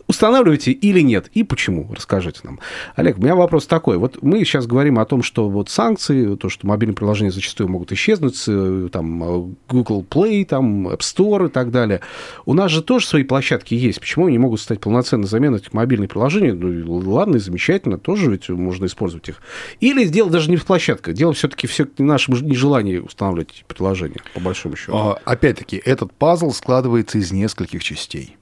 Устанавливаете 0.07 0.73
или 0.73 1.01
нет, 1.01 1.29
и 1.35 1.43
почему, 1.43 1.89
расскажите 1.95 2.41
нам. 2.43 2.61
Олег, 2.95 3.19
у 3.19 3.23
меня 3.23 3.35
вопрос 3.35 3.67
такой. 3.67 3.97
Вот 3.99 4.23
мы 4.23 4.39
сейчас 4.45 4.67
говорим 4.67 4.99
о 4.99 5.05
том, 5.05 5.23
что 5.23 5.49
вот 5.49 5.69
санкции, 5.71 6.37
то, 6.37 6.49
что 6.49 6.67
мобильные 6.67 6.95
приложения 6.95 7.31
зачастую 7.31 7.69
могут 7.69 7.93
исчезнуть, 7.93 8.43
э, 8.47 8.89
там 8.93 9.23
э, 9.23 9.55
Google 9.69 10.05
Play, 10.09 10.45
там 10.45 10.89
App 10.89 11.01
Store 11.01 11.47
и 11.47 11.51
так 11.51 11.71
далее. 11.71 12.01
У 12.45 12.55
нас 12.55 12.71
же 12.71 12.83
тоже 12.83 13.07
свои 13.07 13.25
площадки 13.25 13.75
есть. 13.75 14.01
Почему 14.01 14.27
они 14.27 14.39
могут 14.39 14.61
стать 14.61 14.81
полноценной 14.81 15.27
заменой 15.27 15.61
этих 15.61 15.73
мобильных 15.73 16.11
приложений? 16.11 16.53
Ну, 16.53 16.99
ладно, 17.11 17.39
замечательно, 17.39 17.99
тоже 17.99 18.31
ведь 18.31 18.49
можно 18.49 18.87
использовать 18.87 19.29
их. 19.29 19.43
Или 19.81 20.05
дело 20.07 20.31
даже 20.31 20.51
не 20.51 20.57
в 20.57 20.65
площадках, 20.65 21.15
дело 21.15 21.33
все-таки 21.33 21.67
все 21.67 21.87
в 21.87 22.03
нашем 22.03 22.35
нежелании 22.35 22.99
устанавливать 22.99 23.65
приложения, 23.67 24.21
по 24.35 24.41
большому 24.41 24.77
счету. 24.77 24.97
А, 24.97 25.19
опять-таки, 25.25 25.81
этот 25.85 26.13
пазл 26.13 26.51
складывается 26.51 27.19
из 27.19 27.33
нескольких 27.33 27.83
частей. 27.83 28.37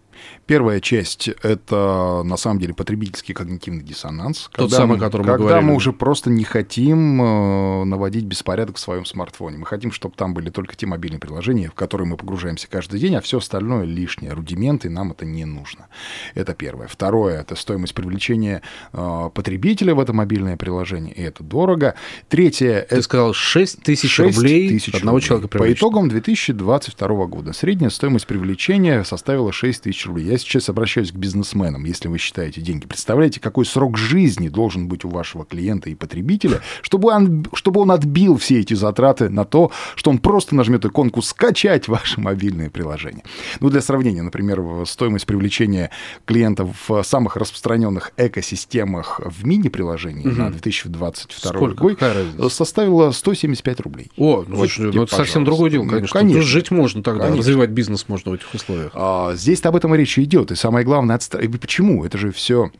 Первая 0.53 0.81
часть— 0.81 1.29
это, 1.43 2.21
на 2.27 2.37
самом 2.37 2.61
деле, 2.61 2.75
потребительский 2.75 3.33
когнитивный 3.33 3.83
диссонанс. 3.83 4.51
Тот 4.53 4.69
когда 4.69 4.77
самый, 4.77 4.99
о 4.99 5.01
котором 5.01 5.25
мы 5.25 5.39
Когда 5.39 5.63
мы 5.63 5.75
уже 5.75 5.95
просто 5.95 6.29
не 6.29 6.45
хотим 6.45 7.23
э, 7.23 7.85
наводить 7.85 8.25
беспорядок 8.27 8.77
в 8.77 8.79
своем 8.79 9.07
смартфоне. 9.07 9.57
Мы 9.57 9.65
хотим, 9.65 9.93
чтобы 9.93 10.15
там 10.15 10.35
были 10.35 10.51
только 10.51 10.77
те 10.77 10.85
мобильные 10.85 11.21
приложения, 11.21 11.71
в 11.71 11.73
которые 11.73 12.07
мы 12.07 12.19
погружаемся 12.19 12.69
каждый 12.69 13.01
день, 13.01 13.15
а 13.17 13.23
все 13.23 13.39
остальное 13.39 13.87
лишнее, 13.87 14.35
рудименты, 14.35 14.91
нам 14.91 15.13
это 15.13 15.25
не 15.25 15.47
нужно. 15.47 15.87
Это 16.35 16.53
первое. 16.53 16.87
Второе— 16.87 17.41
это 17.41 17.57
стоимость 17.57 17.95
привлечения 17.95 18.61
э, 18.93 19.31
потребителя 19.33 19.95
в 19.95 20.01
это 20.01 20.13
мобильное 20.13 20.59
приложение, 20.59 21.15
и 21.15 21.23
это 21.23 21.43
дорого. 21.43 21.95
Третье— 22.29 22.87
Ты 22.91 22.97
это... 22.97 23.03
сказал 23.03 23.33
6 23.33 23.85
тысяч 23.85 24.19
рублей 24.19 24.69
тысяч 24.69 24.95
одного 24.97 25.17
рублей. 25.17 25.29
человека 25.29 25.49
привлечь. 25.49 25.79
По 25.79 25.81
итогам 25.81 26.11
2022 26.11 27.27
года 27.27 27.55
средняя 27.55 27.89
стоимость 27.89 28.27
привлечения 28.27 29.03
составила 29.03 29.51
6 29.51 29.85
тысяч 29.85 30.05
рублей. 30.05 30.27
Я 30.27 30.42
сейчас 30.43 30.69
обращаюсь 30.69 31.13
к 31.13 31.15
бизнесменам, 31.15 31.85
если 31.85 32.09
вы 32.09 32.19
считаете 32.19 32.61
деньги. 32.61 32.87
Представляете, 32.87 33.41
какой 33.41 33.65
срок 33.65 33.97
жизни 33.97 34.49
должен 34.49 34.89
быть 34.89 35.05
у 35.05 35.09
вашего 35.09 35.45
клиента 35.45 35.91
и 35.91 35.95
потребителя, 35.95 36.61
чтобы 36.83 37.11
он, 37.11 37.47
чтобы 37.55 37.81
он 37.81 37.91
отбил 37.91 38.37
все 38.37 38.61
эти 38.61 38.75
затраты 38.75 39.29
на 39.29 39.45
то, 39.45 39.71
что 39.95 40.11
он 40.11 40.19
просто 40.19 40.55
нажмет 40.55 40.85
иконку 40.85 41.23
«Скачать 41.23 41.89
ваше 41.89 42.21
мобильное 42.21 42.71
приложение». 42.71 43.25
Ну, 43.61 43.71
для 43.71 43.81
сравнения, 43.81 44.23
например, 44.23 44.87
стоимость 44.87 45.27
привлечения 45.27 45.91
клиентов 46.25 46.77
в 46.89 47.03
самых 47.03 47.37
распространенных 47.37 48.13
экосистемах 48.17 49.21
в 49.25 49.45
мини-приложении 49.45 50.27
угу. 50.27 50.37
на 50.37 50.51
2022 50.51 51.51
Сколько? 51.51 51.83
год 51.83 52.53
составила 52.53 53.11
175 53.11 53.81
рублей. 53.81 54.11
О, 54.17 54.45
ну, 54.47 54.57
вот, 54.57 54.71
слушай, 54.71 54.93
ну, 54.93 55.05
это 55.05 55.15
совсем 55.15 55.45
другое 55.45 55.71
дело, 55.71 55.87
конечно. 55.87 56.09
Ну, 56.15 56.21
конечно. 56.21 56.41
Тут 56.41 56.49
жить 56.49 56.71
можно 56.71 57.03
тогда, 57.03 57.25
конечно. 57.25 57.41
развивать 57.41 57.71
бизнес 57.71 58.09
можно 58.09 58.33
в 58.33 58.35
этих 58.35 58.53
условиях. 58.55 58.93
А, 58.95 59.35
здесь 59.35 59.65
об 59.65 59.77
этом 59.77 59.95
и 59.95 59.99
речь 59.99 60.19
идет. 60.23 60.51
И 60.51 60.55
самое 60.55 60.85
главное, 60.85 61.17
отстра... 61.17 61.41
почему? 61.49 62.05
Это 62.05 62.19
же 62.19 62.33
все 62.33 62.71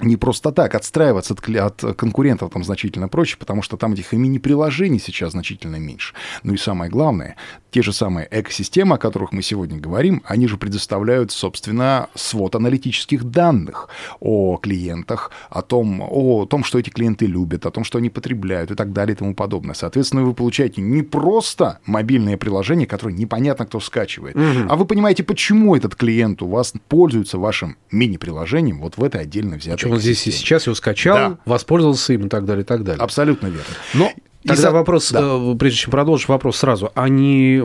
не 0.00 0.16
просто 0.16 0.50
так 0.52 0.74
отстраиваться 0.74 1.34
от, 1.34 1.48
от 1.84 1.96
конкурентов 1.96 2.52
там 2.52 2.64
значительно 2.64 3.08
проще, 3.08 3.36
потому 3.36 3.62
что 3.62 3.76
там 3.76 3.92
этих 3.92 4.12
и 4.12 4.16
мини-приложений 4.16 5.00
сейчас 5.00 5.32
значительно 5.32 5.76
меньше. 5.76 6.14
Ну 6.42 6.54
и 6.54 6.56
самое 6.56 6.90
главное, 6.90 7.36
те 7.70 7.82
же 7.82 7.92
самые 7.92 8.28
экосистемы, 8.30 8.96
о 8.96 8.98
которых 8.98 9.32
мы 9.32 9.42
сегодня 9.42 9.78
говорим, 9.78 10.22
они 10.26 10.48
же 10.48 10.56
предоставляют, 10.56 11.30
собственно, 11.30 12.08
свод 12.14 12.54
аналитических 12.54 13.24
данных 13.24 13.88
о 14.20 14.56
клиентах, 14.58 15.30
о 15.50 15.62
том, 15.62 16.00
о 16.00 16.46
том, 16.46 16.64
что 16.64 16.78
эти 16.78 16.90
клиенты 16.90 17.26
любят, 17.26 17.66
о 17.66 17.70
том, 17.70 17.84
что 17.84 17.98
они 17.98 18.10
потребляют 18.10 18.70
и 18.70 18.74
так 18.74 18.92
далее 18.92 19.14
и 19.14 19.18
тому 19.18 19.34
подобное. 19.34 19.74
Соответственно, 19.74 20.24
вы 20.24 20.34
получаете 20.34 20.82
не 20.82 21.02
просто 21.02 21.78
мобильное 21.86 22.36
приложение, 22.36 22.86
которое 22.86 23.12
непонятно 23.12 23.66
кто 23.66 23.80
скачивает, 23.80 24.36
угу. 24.36 24.68
а 24.68 24.76
вы 24.76 24.84
понимаете, 24.84 25.22
почему 25.22 25.76
этот 25.76 25.94
клиент 25.94 26.42
у 26.42 26.48
вас 26.48 26.72
пользуется 26.88 27.38
вашим 27.38 27.76
мини-приложением 27.90 28.80
вот 28.80 28.98
в 28.98 29.04
этой 29.04 29.22
отдельно 29.22 29.56
взятой 29.56 29.83
Причем 29.84 29.94
он 29.94 30.00
здесь 30.00 30.26
и 30.26 30.30
сейчас 30.30 30.66
его 30.66 30.74
скачал, 30.74 31.16
да. 31.16 31.38
воспользовался 31.44 32.12
им 32.12 32.26
и 32.26 32.28
так 32.28 32.44
далее, 32.44 32.62
и 32.62 32.66
так 32.66 32.84
далее. 32.84 33.02
Абсолютно 33.02 33.46
верно. 33.46 33.64
Но 33.94 34.12
Тогда 34.46 34.62
за... 34.62 34.70
вопрос, 34.72 35.10
да. 35.10 35.20
Э, 35.22 35.56
прежде 35.58 35.78
чем 35.78 35.90
продолжить, 35.90 36.28
вопрос 36.28 36.58
сразу. 36.58 36.92
А 36.94 37.08
не 37.08 37.62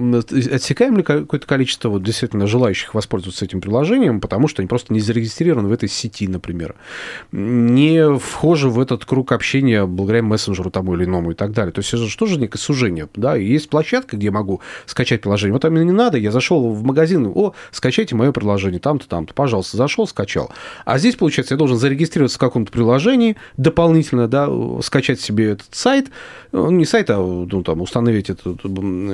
отсекаем 0.53 0.95
ли 0.95 1.03
какое-то 1.03 1.45
количество 1.45 1.89
вот, 1.89 2.03
действительно 2.03 2.47
желающих 2.47 2.93
воспользоваться 2.93 3.43
этим 3.43 3.59
приложением, 3.59 4.21
потому 4.21 4.47
что 4.47 4.61
они 4.61 4.67
просто 4.67 4.93
не 4.93 5.01
зарегистрированы 5.01 5.67
в 5.67 5.73
этой 5.73 5.89
сети, 5.89 6.27
например, 6.27 6.75
не 7.33 8.17
вхожи 8.17 8.69
в 8.69 8.79
этот 8.79 9.03
круг 9.03 9.33
общения 9.33 9.85
благодаря 9.85 10.23
мессенджеру 10.23 10.71
тому 10.71 10.95
или 10.95 11.03
иному 11.03 11.31
и 11.31 11.33
так 11.33 11.51
далее. 11.51 11.73
То 11.73 11.79
есть 11.79 11.93
это 11.93 12.05
же 12.05 12.17
тоже 12.17 12.39
некое 12.39 12.59
сужение. 12.59 13.09
Да? 13.13 13.37
И 13.37 13.45
есть 13.45 13.69
площадка, 13.69 14.15
где 14.15 14.27
я 14.27 14.31
могу 14.31 14.61
скачать 14.85 15.21
приложение. 15.21 15.53
Вот 15.53 15.63
там 15.63 15.73
мне 15.73 15.83
не 15.83 15.91
надо, 15.91 16.17
я 16.17 16.31
зашел 16.31 16.71
в 16.71 16.83
магазин, 16.83 17.29
о, 17.35 17.53
скачайте 17.71 18.15
мое 18.15 18.31
приложение, 18.31 18.79
там-то, 18.79 19.07
там-то, 19.09 19.33
пожалуйста, 19.33 19.75
зашел, 19.75 20.07
скачал. 20.07 20.49
А 20.85 20.97
здесь, 20.97 21.15
получается, 21.15 21.55
я 21.55 21.57
должен 21.57 21.77
зарегистрироваться 21.77 22.37
в 22.37 22.39
каком-то 22.39 22.71
приложении 22.71 23.35
дополнительно, 23.57 24.29
да, 24.29 24.49
скачать 24.81 25.19
себе 25.19 25.51
этот 25.51 25.67
сайт, 25.71 26.07
ну, 26.69 26.77
не 26.77 26.85
сайт, 26.85 27.09
а 27.09 27.17
ну, 27.17 27.63
там, 27.63 27.81
установить 27.81 28.29
это 28.29 28.53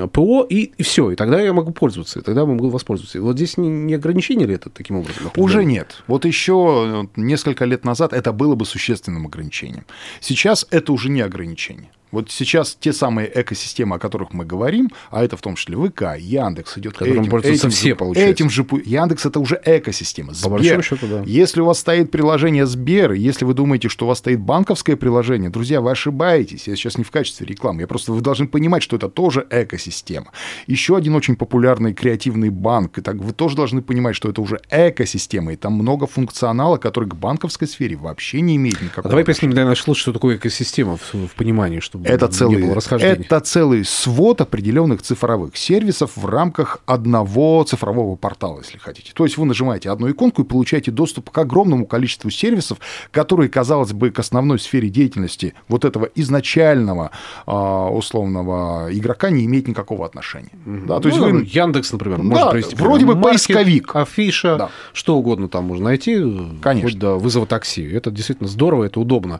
ПО, 0.08 0.46
и, 0.50 0.72
и 0.78 0.84
все. 0.84 1.12
И 1.12 1.16
тогда 1.16 1.42
я 1.42 1.54
могу 1.54 1.72
пользоваться, 1.72 2.20
и 2.20 2.22
тогда 2.22 2.42
я 2.42 2.48
могу 2.48 2.70
воспользоваться. 2.70 3.18
И 3.18 3.22
вот 3.22 3.36
здесь 3.36 3.58
не, 3.58 3.70
не 3.70 3.94
ограничение 3.96 4.48
ли 4.48 4.56
это 4.56 4.70
таким 4.70 4.98
образом? 4.98 5.32
Уже 5.38 5.66
нет. 5.66 6.04
Вот 6.08 6.26
еще 6.26 7.08
несколько 7.16 7.66
лет 7.66 7.86
назад 7.86 8.14
это 8.14 8.32
было 8.32 8.56
бы 8.56 8.66
существенным 8.66 9.26
ограничением. 9.26 9.86
Сейчас 10.22 10.68
это 10.72 10.94
уже 10.94 11.10
не 11.10 11.22
ограничение. 11.22 11.90
Вот 12.12 12.32
сейчас 12.32 12.78
те 12.80 12.94
самые 12.94 13.32
экосистемы, 13.34 13.98
о 13.98 14.00
которых 14.00 14.34
мы 14.34 14.46
говорим, 14.46 14.92
а 15.12 15.24
это 15.24 15.38
в 15.38 15.42
том 15.42 15.56
числе 15.56 15.76
ВК, 15.78 16.18
Яндекс 16.18 16.78
идет 16.78 17.02
этим, 17.02 17.36
этим 17.36 17.70
все, 17.70 17.90
же, 17.90 17.96
получается. 17.96 18.32
Этим 18.32 18.50
же 18.50 18.66
Яндекс 18.86 19.26
это 19.26 19.40
уже 19.40 19.62
экосистема. 19.64 20.34
Сбер. 20.34 20.78
По 20.78 20.84
счету, 20.84 21.08
да. 21.08 21.24
Если 21.26 21.62
у 21.62 21.66
вас 21.66 21.80
стоит 21.80 22.12
приложение 22.12 22.66
Сбер, 22.66 23.12
если 23.14 23.46
вы 23.46 23.54
думаете, 23.54 23.90
что 23.90 24.06
у 24.06 24.08
вас 24.08 24.20
стоит 24.20 24.40
банковское 24.40 24.96
приложение, 24.96 25.50
друзья, 25.50 25.82
вы 25.82 25.92
ошибаетесь. 25.92 26.68
Я 26.68 26.76
сейчас 26.76 26.98
не 26.98 27.04
в 27.04 27.12
качестве 27.12 27.46
рекламы. 27.46 27.82
Я 27.82 27.88
просто 27.88 28.12
вы 28.12 28.22
должны 28.22 28.48
понимать, 28.48 28.84
что 28.84 28.96
это 28.96 29.10
тоже 29.10 29.46
экосистема. 29.50 30.28
Еще 30.68 30.96
один 30.96 31.16
очень 31.16 31.36
популярный 31.36 31.94
креативный 31.94 32.50
банк. 32.50 32.98
И 32.98 33.02
так 33.02 33.16
вы 33.16 33.34
тоже 33.34 33.56
должны 33.56 33.82
понимать, 33.82 34.16
что 34.16 34.30
это 34.30 34.42
уже 34.42 34.62
экосистема. 34.70 35.54
И 35.54 35.56
там 35.56 35.74
много 35.74 36.08
функционала, 36.08 36.78
который 36.78 37.10
к 37.10 37.16
банковской 37.16 37.68
сфере 37.68 37.96
вообще 37.96 38.42
не 38.42 38.56
имеет 38.56 38.82
никакого. 38.82 39.08
А 39.08 39.10
давай 39.10 39.26
поясним 39.26 39.52
для 39.52 39.66
наших 39.66 39.86
слушателей, 39.86 40.04
что 40.04 40.14
такое 40.14 40.38
экосистема 40.38 40.98
в, 40.98 41.14
в 41.14 41.36
понимании, 41.36 41.80
чтобы 41.96 42.10
это 42.10 42.28
целый, 42.28 42.64
это 43.02 43.40
целый 43.40 43.86
свод 43.86 44.42
определенных 44.42 45.02
цифровых 45.02 45.56
сервисов 45.56 46.12
в 46.16 46.26
рамках 46.26 46.80
одного 46.86 47.64
цифрового 47.64 48.16
портала, 48.16 48.60
если 48.60 48.78
хотите. 48.78 49.12
То 49.14 49.24
есть 49.26 49.38
вы 49.38 49.46
нажимаете 49.46 49.90
одну 49.90 50.10
иконку 50.12 50.42
и 50.42 50.46
получаете 50.46 50.92
доступ 50.92 51.30
к 51.30 51.38
огромному 51.38 51.86
количеству 51.86 52.30
сервисов, 52.30 52.80
которые, 53.12 53.50
казалось 53.50 53.94
бы, 53.94 54.12
к 54.12 54.20
основной 54.20 54.60
сфере 54.60 54.90
деятельности 54.90 55.54
вот 55.68 55.86
этого 55.86 56.10
изначального 56.16 57.12
а, 57.46 57.90
условного 57.90 58.88
игрока 58.92 59.30
не 59.30 59.46
имеет 59.46 59.68
никакого 59.68 60.06
отношения. 60.06 60.52
Угу. 60.66 60.86
Да, 60.88 61.00
то 61.00 61.08
есть 61.08 61.20
ну, 61.20 61.30
вы... 61.30 61.44
Яндекс, 61.46 61.92
например, 61.92 62.20
да, 62.24 62.50
привести. 62.50 62.76
Вроде 62.76 63.06
бы 63.06 63.16
Маркет, 63.16 63.32
поисковик. 63.32 63.96
Афиша, 63.96 64.58
да. 64.58 64.70
что 64.94 65.18
угодно 65.18 65.48
там 65.48 65.66
можно 65.66 65.86
найти. 65.86 66.16
Конечно. 66.62 66.90
Хоть 66.90 67.00
до 67.00 67.16
вызова 67.16 67.46
такси. 67.46 67.84
Это 67.84 68.12
действительно 68.12 68.50
здорово, 68.50 68.86
это 68.86 69.00
удобно. 69.00 69.40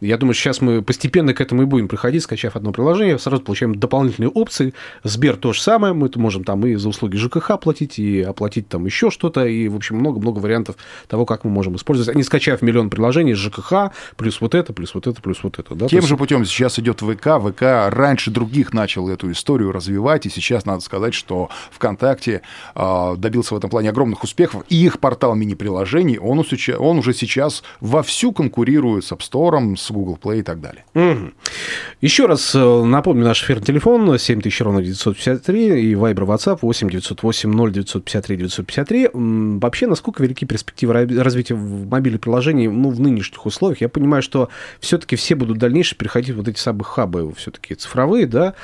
Я 0.00 0.16
думаю, 0.16 0.34
сейчас 0.34 0.60
мы 0.60 0.82
постепенно 0.82 1.34
к 1.34 1.40
этому 1.40 1.62
и 1.62 1.64
будем 1.64 1.88
приходить, 1.96 2.22
скачав 2.22 2.56
одно 2.56 2.72
приложение, 2.72 3.18
сразу 3.18 3.42
получаем 3.42 3.74
дополнительные 3.74 4.28
опции. 4.28 4.74
Сбер 5.02 5.36
то 5.36 5.54
же 5.54 5.62
самое, 5.62 5.94
мы 5.94 6.10
можем 6.16 6.44
там 6.44 6.66
и 6.66 6.74
за 6.74 6.90
услуги 6.90 7.16
ЖКХ 7.16 7.58
платить, 7.58 7.98
и 7.98 8.20
оплатить 8.20 8.68
там 8.68 8.84
еще 8.84 9.10
что-то, 9.10 9.46
и, 9.46 9.66
в 9.68 9.76
общем, 9.76 9.96
много-много 9.96 10.40
вариантов 10.40 10.76
того, 11.08 11.24
как 11.24 11.44
мы 11.44 11.50
можем 11.50 11.76
использовать. 11.76 12.14
А 12.14 12.18
не 12.18 12.22
скачав 12.22 12.60
миллион 12.60 12.90
приложений 12.90 13.32
ЖКХ, 13.32 13.92
плюс 14.16 14.42
вот 14.42 14.54
это, 14.54 14.74
плюс 14.74 14.94
вот 14.94 15.06
это, 15.06 15.22
плюс 15.22 15.38
вот 15.42 15.58
это. 15.58 15.74
Да? 15.74 15.88
Тем 15.88 16.00
есть... 16.00 16.08
же 16.08 16.18
путем 16.18 16.44
сейчас 16.44 16.78
идет 16.78 17.00
ВК. 17.00 17.40
ВК 17.40 17.62
раньше 17.88 18.30
других 18.30 18.74
начал 18.74 19.08
эту 19.08 19.32
историю 19.32 19.72
развивать, 19.72 20.26
и 20.26 20.28
сейчас 20.28 20.66
надо 20.66 20.80
сказать, 20.80 21.14
что 21.14 21.48
ВКонтакте 21.70 22.42
э, 22.74 23.14
добился 23.16 23.54
в 23.54 23.56
этом 23.56 23.70
плане 23.70 23.88
огромных 23.88 24.22
успехов, 24.22 24.64
и 24.68 24.84
их 24.84 25.00
портал 25.00 25.34
мини-приложений, 25.34 26.18
он, 26.18 26.44
он 26.78 26.98
уже 26.98 27.14
сейчас 27.14 27.62
вовсю 27.80 28.32
конкурирует 28.32 29.06
с 29.06 29.12
App 29.12 29.20
Store, 29.20 29.76
с 29.76 29.90
Google 29.90 30.18
Play 30.22 30.40
и 30.40 30.42
так 30.42 30.60
далее. 30.60 30.84
Угу. 30.94 31.32
Еще 32.00 32.26
раз 32.26 32.54
э, 32.54 32.84
напомню 32.84 33.24
наш 33.24 33.42
эфирный 33.42 33.64
телефон 33.64 34.18
7000 34.18 34.60
ровно 34.62 34.82
953 34.82 35.90
и 35.90 35.94
Viber 35.94 36.26
WhatsApp 36.26 36.58
8 36.62 36.88
908 36.90 37.50
0 37.50 37.72
953 37.72 38.36
953. 38.36 39.10
Вообще, 39.12 39.86
насколько 39.86 40.22
велики 40.22 40.44
перспективы 40.44 40.94
развития 40.94 41.54
мобильных 41.54 42.22
приложений 42.22 42.68
ну, 42.68 42.90
в 42.90 43.00
нынешних 43.00 43.44
условиях? 43.44 43.80
Я 43.82 43.88
понимаю, 43.88 44.22
что 44.22 44.48
все-таки 44.80 45.16
все 45.16 45.34
будут 45.34 45.58
дальнейшие 45.58 45.98
переходить 45.98 46.34
в 46.34 46.46
вот 46.46 46.48
эти 46.48 46.58
самые 46.58 46.84
хабы 46.84 47.32
все-таки 47.34 47.74
цифровые, 47.74 48.26
да, 48.26 48.54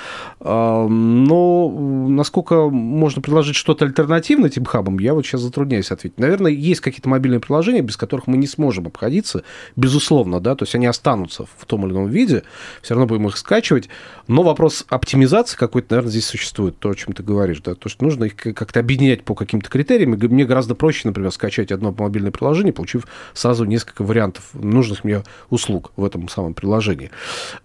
а, 0.40 0.86
но 0.86 1.68
насколько 2.08 2.68
можно 2.68 3.20
предложить 3.20 3.56
что-то 3.56 3.84
альтернативное 3.84 4.48
этим 4.48 4.64
хабам, 4.64 4.98
я 4.98 5.14
вот 5.14 5.26
сейчас 5.26 5.40
затрудняюсь 5.40 5.90
ответить. 5.90 6.18
Наверное, 6.18 6.52
есть 6.52 6.80
какие-то 6.80 7.08
мобильные 7.08 7.40
приложения, 7.40 7.82
без 7.82 7.96
которых 7.96 8.26
мы 8.26 8.36
не 8.36 8.46
сможем 8.46 8.86
обходиться, 8.86 9.42
безусловно, 9.76 10.40
да, 10.40 10.54
то 10.54 10.62
есть 10.64 10.74
они 10.74 10.86
останутся 10.86 11.46
в 11.56 11.66
том 11.66 11.86
или 11.86 11.92
ином 11.92 12.08
виде, 12.08 12.44
все 12.82 12.94
равно 12.94 13.06
будем 13.12 13.28
их 13.28 13.36
скачивать. 13.36 13.88
Но 14.26 14.42
вопрос 14.42 14.84
оптимизации 14.88 15.56
какой-то, 15.56 15.88
наверное, 15.90 16.10
здесь 16.10 16.26
существует, 16.26 16.78
то, 16.78 16.90
о 16.90 16.94
чем 16.94 17.12
ты 17.12 17.22
говоришь. 17.22 17.60
Да? 17.60 17.74
То, 17.74 17.88
что 17.88 18.04
нужно 18.04 18.24
их 18.24 18.36
как-то 18.36 18.80
объединять 18.80 19.24
по 19.24 19.34
каким-то 19.34 19.70
критериям. 19.70 20.12
Мне 20.12 20.44
гораздо 20.44 20.74
проще, 20.74 21.08
например, 21.08 21.30
скачать 21.32 21.72
одно 21.72 21.94
мобильное 21.96 22.30
приложение, 22.30 22.72
получив 22.72 23.06
сразу 23.34 23.64
несколько 23.64 24.02
вариантов 24.02 24.44
нужных 24.54 25.04
мне 25.04 25.22
услуг 25.50 25.92
в 25.96 26.04
этом 26.04 26.28
самом 26.28 26.54
приложении. 26.54 27.10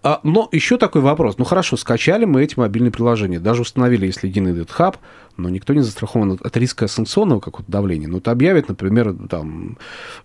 А, 0.04 0.20
но 0.24 0.50
еще 0.52 0.78
такой 0.78 1.02
вопрос. 1.02 1.38
Ну 1.38 1.46
хорошо, 1.46 1.78
скачали 1.78 2.26
мы 2.26 2.44
эти 2.44 2.58
мобильные 2.58 2.92
приложения, 2.92 3.40
даже 3.40 3.62
установили, 3.62 4.06
если 4.06 4.28
единый 4.28 4.54
этот 4.54 4.72
хаб, 4.72 4.98
но 5.38 5.50
никто 5.50 5.74
не 5.74 5.82
застрахован 5.82 6.40
от 6.42 6.58
риска 6.58 6.88
санкционного 6.88 7.40
какого-то 7.40 7.72
давления. 7.72 8.08
Ну, 8.08 8.18
это 8.18 8.32
объявит, 8.32 8.68
например, 8.68 9.16
там, 9.30 9.78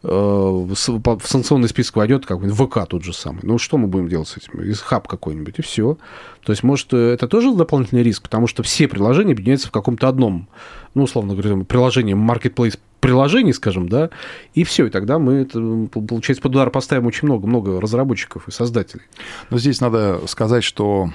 э, 0.02 0.08
в 0.08 0.74
санкционный 0.74 1.68
список 1.68 1.96
войдет 1.96 2.26
какой-нибудь 2.26 2.58
ВК 2.58 2.88
тот 2.88 3.04
же 3.04 3.12
самый. 3.12 3.40
Ну, 3.42 3.58
что 3.58 3.78
мы 3.78 3.88
будем 3.88 4.08
делать 4.08 4.28
с 4.28 4.36
этим? 4.36 4.60
Из 4.62 4.80
хаб 4.80 5.06
какой-нибудь, 5.06 5.58
и 5.58 5.62
все. 5.62 5.98
То 6.42 6.52
есть, 6.52 6.62
может, 6.62 6.92
это 6.92 7.28
тоже 7.28 7.54
дополнительный 7.54 8.02
риск, 8.02 8.22
потому 8.22 8.46
что 8.46 8.62
все 8.62 8.88
приложения 8.88 9.32
объединяются 9.32 9.68
в 9.68 9.72
каком-то 9.72 10.08
одном, 10.08 10.48
ну, 10.94 11.04
условно 11.04 11.34
говоря, 11.34 11.64
приложении 11.64 12.14
marketplace 12.14 12.78
приложений, 13.00 13.54
скажем, 13.54 13.88
да, 13.88 14.10
и 14.54 14.62
все, 14.62 14.86
и 14.86 14.90
тогда 14.90 15.18
мы, 15.18 15.34
это, 15.34 15.58
получается, 15.90 16.40
под 16.40 16.52
удар 16.52 16.70
поставим 16.70 17.06
очень 17.06 17.26
много-много 17.26 17.80
разработчиков 17.80 18.46
и 18.46 18.52
создателей. 18.52 19.02
Но 19.50 19.58
здесь 19.58 19.80
надо 19.80 20.20
сказать, 20.28 20.62
что 20.62 21.10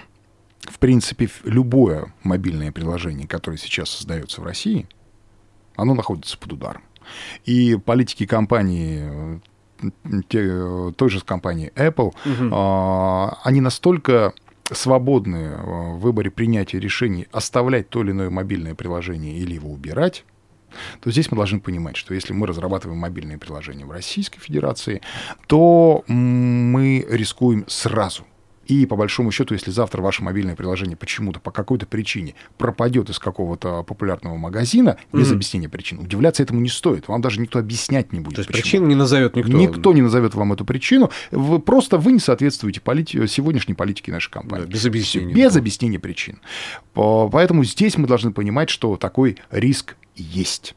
в 0.62 0.80
принципе, 0.80 1.30
любое 1.44 2.14
мобильное 2.24 2.72
приложение, 2.72 3.28
которое 3.28 3.58
сейчас 3.58 3.90
создается 3.90 4.42
в 4.42 4.44
России, 4.44 4.88
оно 5.76 5.94
находится 5.94 6.38
под 6.38 6.54
ударом. 6.54 6.84
И 7.46 7.78
политики 7.78 8.26
компании, 8.26 9.42
те, 10.28 10.92
той 10.92 11.10
же 11.10 11.22
компании 11.22 11.72
Apple, 11.76 12.14
угу. 12.26 13.38
они 13.44 13.62
настолько 13.62 14.34
свободны 14.70 15.56
в 15.56 16.00
выборе 16.00 16.30
принятия 16.30 16.80
решений 16.80 17.28
оставлять 17.32 17.90
то 17.90 18.04
или 18.04 18.12
иное 18.12 18.30
мобильное 18.30 18.76
приложение 18.76 19.38
или 19.38 19.54
его 19.54 19.72
убирать, 19.72 20.26
то 21.00 21.10
здесь 21.10 21.32
мы 21.32 21.38
должны 21.38 21.62
понимать, 21.62 21.96
что 21.96 22.14
если 22.14 22.34
мы 22.34 22.46
разрабатываем 22.46 23.00
мобильные 23.00 23.38
приложения 23.38 23.86
в 23.86 23.92
Российской 23.92 24.40
Федерации, 24.42 25.02
то 25.48 26.04
мы 26.08 27.06
рискуем 27.10 27.64
сразу– 27.70 28.26
и 28.68 28.86
по 28.86 28.96
большому 28.96 29.32
счету, 29.32 29.54
если 29.54 29.72
завтра 29.72 30.02
ваше 30.02 30.24
мобильное 30.24 30.56
приложение 30.56 30.98
почему-то 30.98 31.40
по 31.40 31.52
какой-то 31.52 31.86
причине 31.86 32.36
пропадет 32.58 33.10
из 33.10 33.18
какого-то 33.18 33.84
популярного 33.84 34.36
магазина 34.36 34.98
без 35.14 35.30
mm-hmm. 35.30 35.34
объяснения 35.34 35.70
причин, 35.70 36.00
удивляться 36.00 36.44
этому 36.44 36.60
не 36.60 36.70
стоит. 36.70 37.08
Вам 37.08 37.22
даже 37.22 37.40
никто 37.40 37.60
объяснять 37.60 38.12
не 38.12 38.20
будет. 38.20 38.36
То 38.36 38.42
есть 38.42 38.52
причину 38.52 38.88
не 38.88 38.96
назовет 38.96 39.36
никто. 39.36 39.52
Никто 39.52 39.94
не 39.94 40.02
назовет 40.02 40.36
вам 40.36 40.54
эту 40.54 40.66
причину. 40.66 41.10
Вы, 41.32 41.60
просто 41.60 41.98
вы 41.98 42.12
не 42.12 42.20
соответствуете 42.20 42.82
полити... 42.82 43.26
сегодняшней 43.28 43.74
политике 43.74 44.12
нашей 44.12 44.32
компании. 44.32 44.66
Да, 44.66 44.72
без 44.72 44.86
объяснения. 44.86 45.34
Без 45.34 45.56
объяснения 45.56 46.00
причин. 46.00 46.40
Поэтому 46.94 47.64
здесь 47.64 47.98
мы 47.98 48.08
должны 48.08 48.32
понимать, 48.32 48.70
что 48.70 48.98
такой 48.98 49.38
риск 49.50 49.96
есть. 50.16 50.76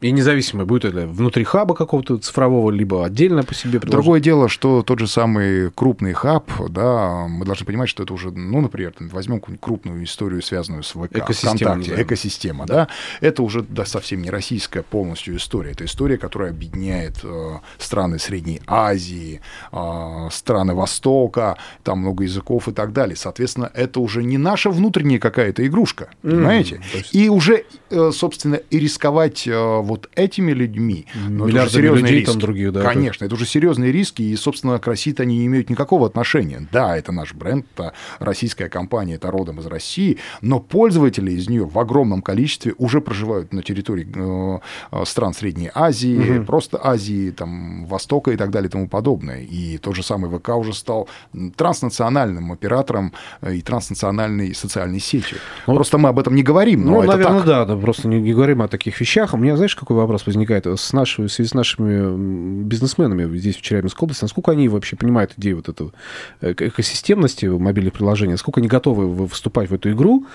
И 0.00 0.12
независимо, 0.12 0.64
будет 0.64 0.84
это 0.84 1.08
внутри 1.08 1.42
хаба 1.42 1.74
какого-то 1.74 2.18
цифрового, 2.18 2.70
либо 2.70 3.04
отдельно 3.04 3.42
по 3.42 3.52
себе 3.52 3.80
приложение. 3.80 3.90
Другое 3.90 4.20
дело, 4.20 4.48
что 4.48 4.82
тот 4.84 5.00
же 5.00 5.08
самый 5.08 5.72
крупный 5.72 6.12
хаб, 6.12 6.48
да, 6.68 7.26
мы 7.28 7.44
должны 7.44 7.66
понимать, 7.66 7.88
что 7.88 8.04
это 8.04 8.14
уже, 8.14 8.30
ну, 8.30 8.60
например, 8.60 8.94
возьмем 9.00 9.40
какую-нибудь 9.40 9.60
крупную 9.60 10.04
историю, 10.04 10.40
связанную 10.40 10.84
с 10.84 10.90
ВК, 10.90 11.16
экосистема, 11.16 11.56
ВКонтакте, 11.56 11.96
да. 11.96 12.02
экосистема, 12.02 12.66
да, 12.66 12.88
это 13.20 13.42
уже 13.42 13.62
да, 13.62 13.84
совсем 13.84 14.22
не 14.22 14.30
российская 14.30 14.82
полностью 14.82 15.36
история. 15.36 15.72
Это 15.72 15.84
история, 15.84 16.16
которая 16.16 16.50
объединяет 16.50 17.18
э, 17.24 17.58
страны 17.78 18.20
Средней 18.20 18.60
Азии, 18.68 19.40
э, 19.72 20.28
страны 20.30 20.74
Востока, 20.74 21.58
там 21.82 21.98
много 22.00 22.22
языков 22.22 22.68
и 22.68 22.72
так 22.72 22.92
далее. 22.92 23.16
Соответственно, 23.16 23.68
это 23.74 23.98
уже 23.98 24.22
не 24.22 24.38
наша 24.38 24.70
внутренняя 24.70 25.18
какая-то 25.18 25.66
игрушка, 25.66 26.10
понимаете? 26.22 26.76
Mm, 26.76 26.96
есть... 26.98 27.14
И 27.14 27.28
уже, 27.28 27.64
э, 27.90 28.10
собственно, 28.14 28.54
и 28.54 28.78
рисковать 28.78 29.48
э, 29.48 29.87
вот 29.88 30.08
этими 30.14 30.52
людьми, 30.52 31.06
ну, 31.28 31.48
это 31.48 31.68
серьезные 31.68 32.02
людей 32.02 32.20
риски. 32.20 32.30
там 32.30 32.40
других, 32.40 32.72
да. 32.72 32.82
Конечно, 32.82 33.24
это 33.24 33.34
уже 33.34 33.46
серьезные 33.46 33.90
риски, 33.92 34.22
и, 34.22 34.36
собственно, 34.36 34.78
к 34.78 34.86
России 34.86 35.14
они 35.18 35.38
не 35.38 35.46
имеют 35.46 35.70
никакого 35.70 36.06
отношения. 36.06 36.68
Да, 36.70 36.96
это 36.96 37.12
наш 37.12 37.34
бренд, 37.34 37.66
это 37.74 37.92
российская 38.18 38.68
компания, 38.68 39.14
это 39.14 39.30
родом 39.30 39.60
из 39.60 39.66
России, 39.66 40.18
но 40.42 40.60
пользователи 40.60 41.32
из 41.32 41.48
нее 41.48 41.64
в 41.64 41.78
огромном 41.78 42.22
количестве 42.22 42.74
уже 42.78 43.00
проживают 43.00 43.52
на 43.52 43.62
территории 43.62 44.06
э, 44.14 44.58
э, 44.92 45.04
стран 45.04 45.34
Средней 45.34 45.70
Азии, 45.74 46.38
угу. 46.38 46.44
просто 46.44 46.78
Азии, 46.82 47.30
там, 47.30 47.86
Востока 47.86 48.30
и 48.30 48.36
так 48.36 48.50
далее 48.50 48.68
и 48.68 48.70
тому 48.70 48.88
подобное. 48.88 49.40
И 49.40 49.78
тот 49.78 49.96
же 49.96 50.02
самый 50.02 50.30
ВК 50.30 50.50
уже 50.50 50.74
стал 50.74 51.08
транснациональным 51.56 52.52
оператором 52.52 53.12
э, 53.40 53.54
и 53.54 53.62
транснациональной 53.62 54.54
социальной 54.54 55.00
сетью. 55.00 55.38
Ну, 55.66 55.74
просто 55.74 55.98
мы 55.98 56.08
об 56.08 56.18
этом 56.18 56.34
не 56.34 56.42
говорим, 56.42 56.84
но 56.84 56.92
ну, 56.92 57.02
это 57.02 57.12
наверное, 57.12 57.38
так. 57.38 57.46
да, 57.46 57.64
да, 57.64 57.76
просто 57.76 58.08
не, 58.08 58.20
не 58.20 58.32
говорим 58.32 58.62
о 58.62 58.68
таких 58.68 59.00
вещах. 59.00 59.34
У 59.34 59.36
меня, 59.36 59.56
знаешь, 59.56 59.77
какой 59.78 59.96
вопрос 59.96 60.26
возникает 60.26 60.66
с 60.66 60.92
нашими, 60.92 61.26
в 61.26 61.32
связи 61.32 61.48
с 61.48 61.54
нашими 61.54 62.64
бизнесменами 62.64 63.36
здесь, 63.36 63.56
в 63.56 63.62
Челябинской 63.62 64.06
области, 64.06 64.24
насколько 64.24 64.52
они 64.52 64.68
вообще 64.68 64.96
понимают 64.96 65.34
идею 65.36 65.56
вот 65.56 65.68
этого 65.68 65.92
экосистемности 66.40 67.46
мобильных 67.46 67.94
приложений, 67.94 68.32
насколько 68.32 68.60
они 68.60 68.68
готовы 68.68 69.28
вступать 69.28 69.70
в 69.70 69.74
эту 69.74 69.92
игру, 69.92 70.26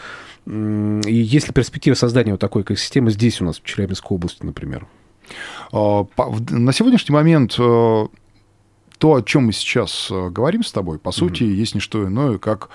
и 0.45 0.51
есть 0.51 1.47
ли 1.47 1.53
перспектива 1.53 1.95
создания 1.95 2.31
вот 2.31 2.41
такой 2.41 2.63
экосистемы 2.63 3.11
здесь 3.11 3.39
у 3.41 3.45
нас, 3.45 3.59
в 3.59 3.63
Челябинской 3.63 4.15
области, 4.15 4.43
например? 4.43 4.87
А, 5.71 6.05
на 6.49 6.73
сегодняшний 6.73 7.13
момент 7.13 7.55
э, 7.57 8.07
то, 8.97 9.15
о 9.15 9.21
чем 9.21 9.45
мы 9.45 9.53
сейчас 9.53 10.09
э, 10.11 10.29
говорим 10.29 10.63
с 10.63 10.71
тобой, 10.71 10.99
по 10.99 11.11
сути, 11.11 11.43
mm-hmm. 11.43 11.53
есть 11.53 11.75
не 11.75 11.81
что 11.81 12.05
иное, 12.05 12.37
как 12.39 12.69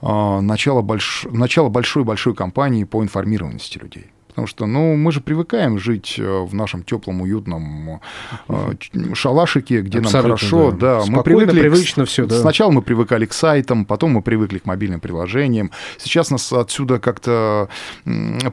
а, 0.00 0.40
начало, 0.40 0.82
больш... 0.82 1.26
начало 1.30 1.68
большой-большой 1.68 2.34
кампании 2.34 2.84
по 2.84 3.02
информированности 3.02 3.78
людей. 3.78 4.06
Потому 4.34 4.48
что, 4.48 4.66
ну, 4.66 4.96
мы 4.96 5.12
же 5.12 5.20
привыкаем 5.20 5.78
жить 5.78 6.16
э, 6.18 6.40
в 6.40 6.54
нашем 6.54 6.82
теплом, 6.82 7.20
уютном 7.20 8.00
э, 8.48 8.72
шалашике, 9.14 9.80
где 9.80 10.00
Абсолютно, 10.00 10.28
нам 10.28 10.38
хорошо. 10.38 10.70
Да, 10.72 11.04
да. 11.04 11.04
мы 11.06 11.22
привыкли 11.22 11.60
привычно 11.60 12.04
все. 12.04 12.26
Да. 12.26 12.40
Сначала 12.40 12.72
мы 12.72 12.82
привыкали 12.82 13.26
к 13.26 13.32
сайтам, 13.32 13.84
потом 13.84 14.10
мы 14.10 14.22
привыкли 14.22 14.58
к 14.58 14.66
мобильным 14.66 14.98
приложениям. 14.98 15.70
Сейчас 15.98 16.30
нас 16.30 16.52
отсюда 16.52 16.98
как-то 16.98 17.68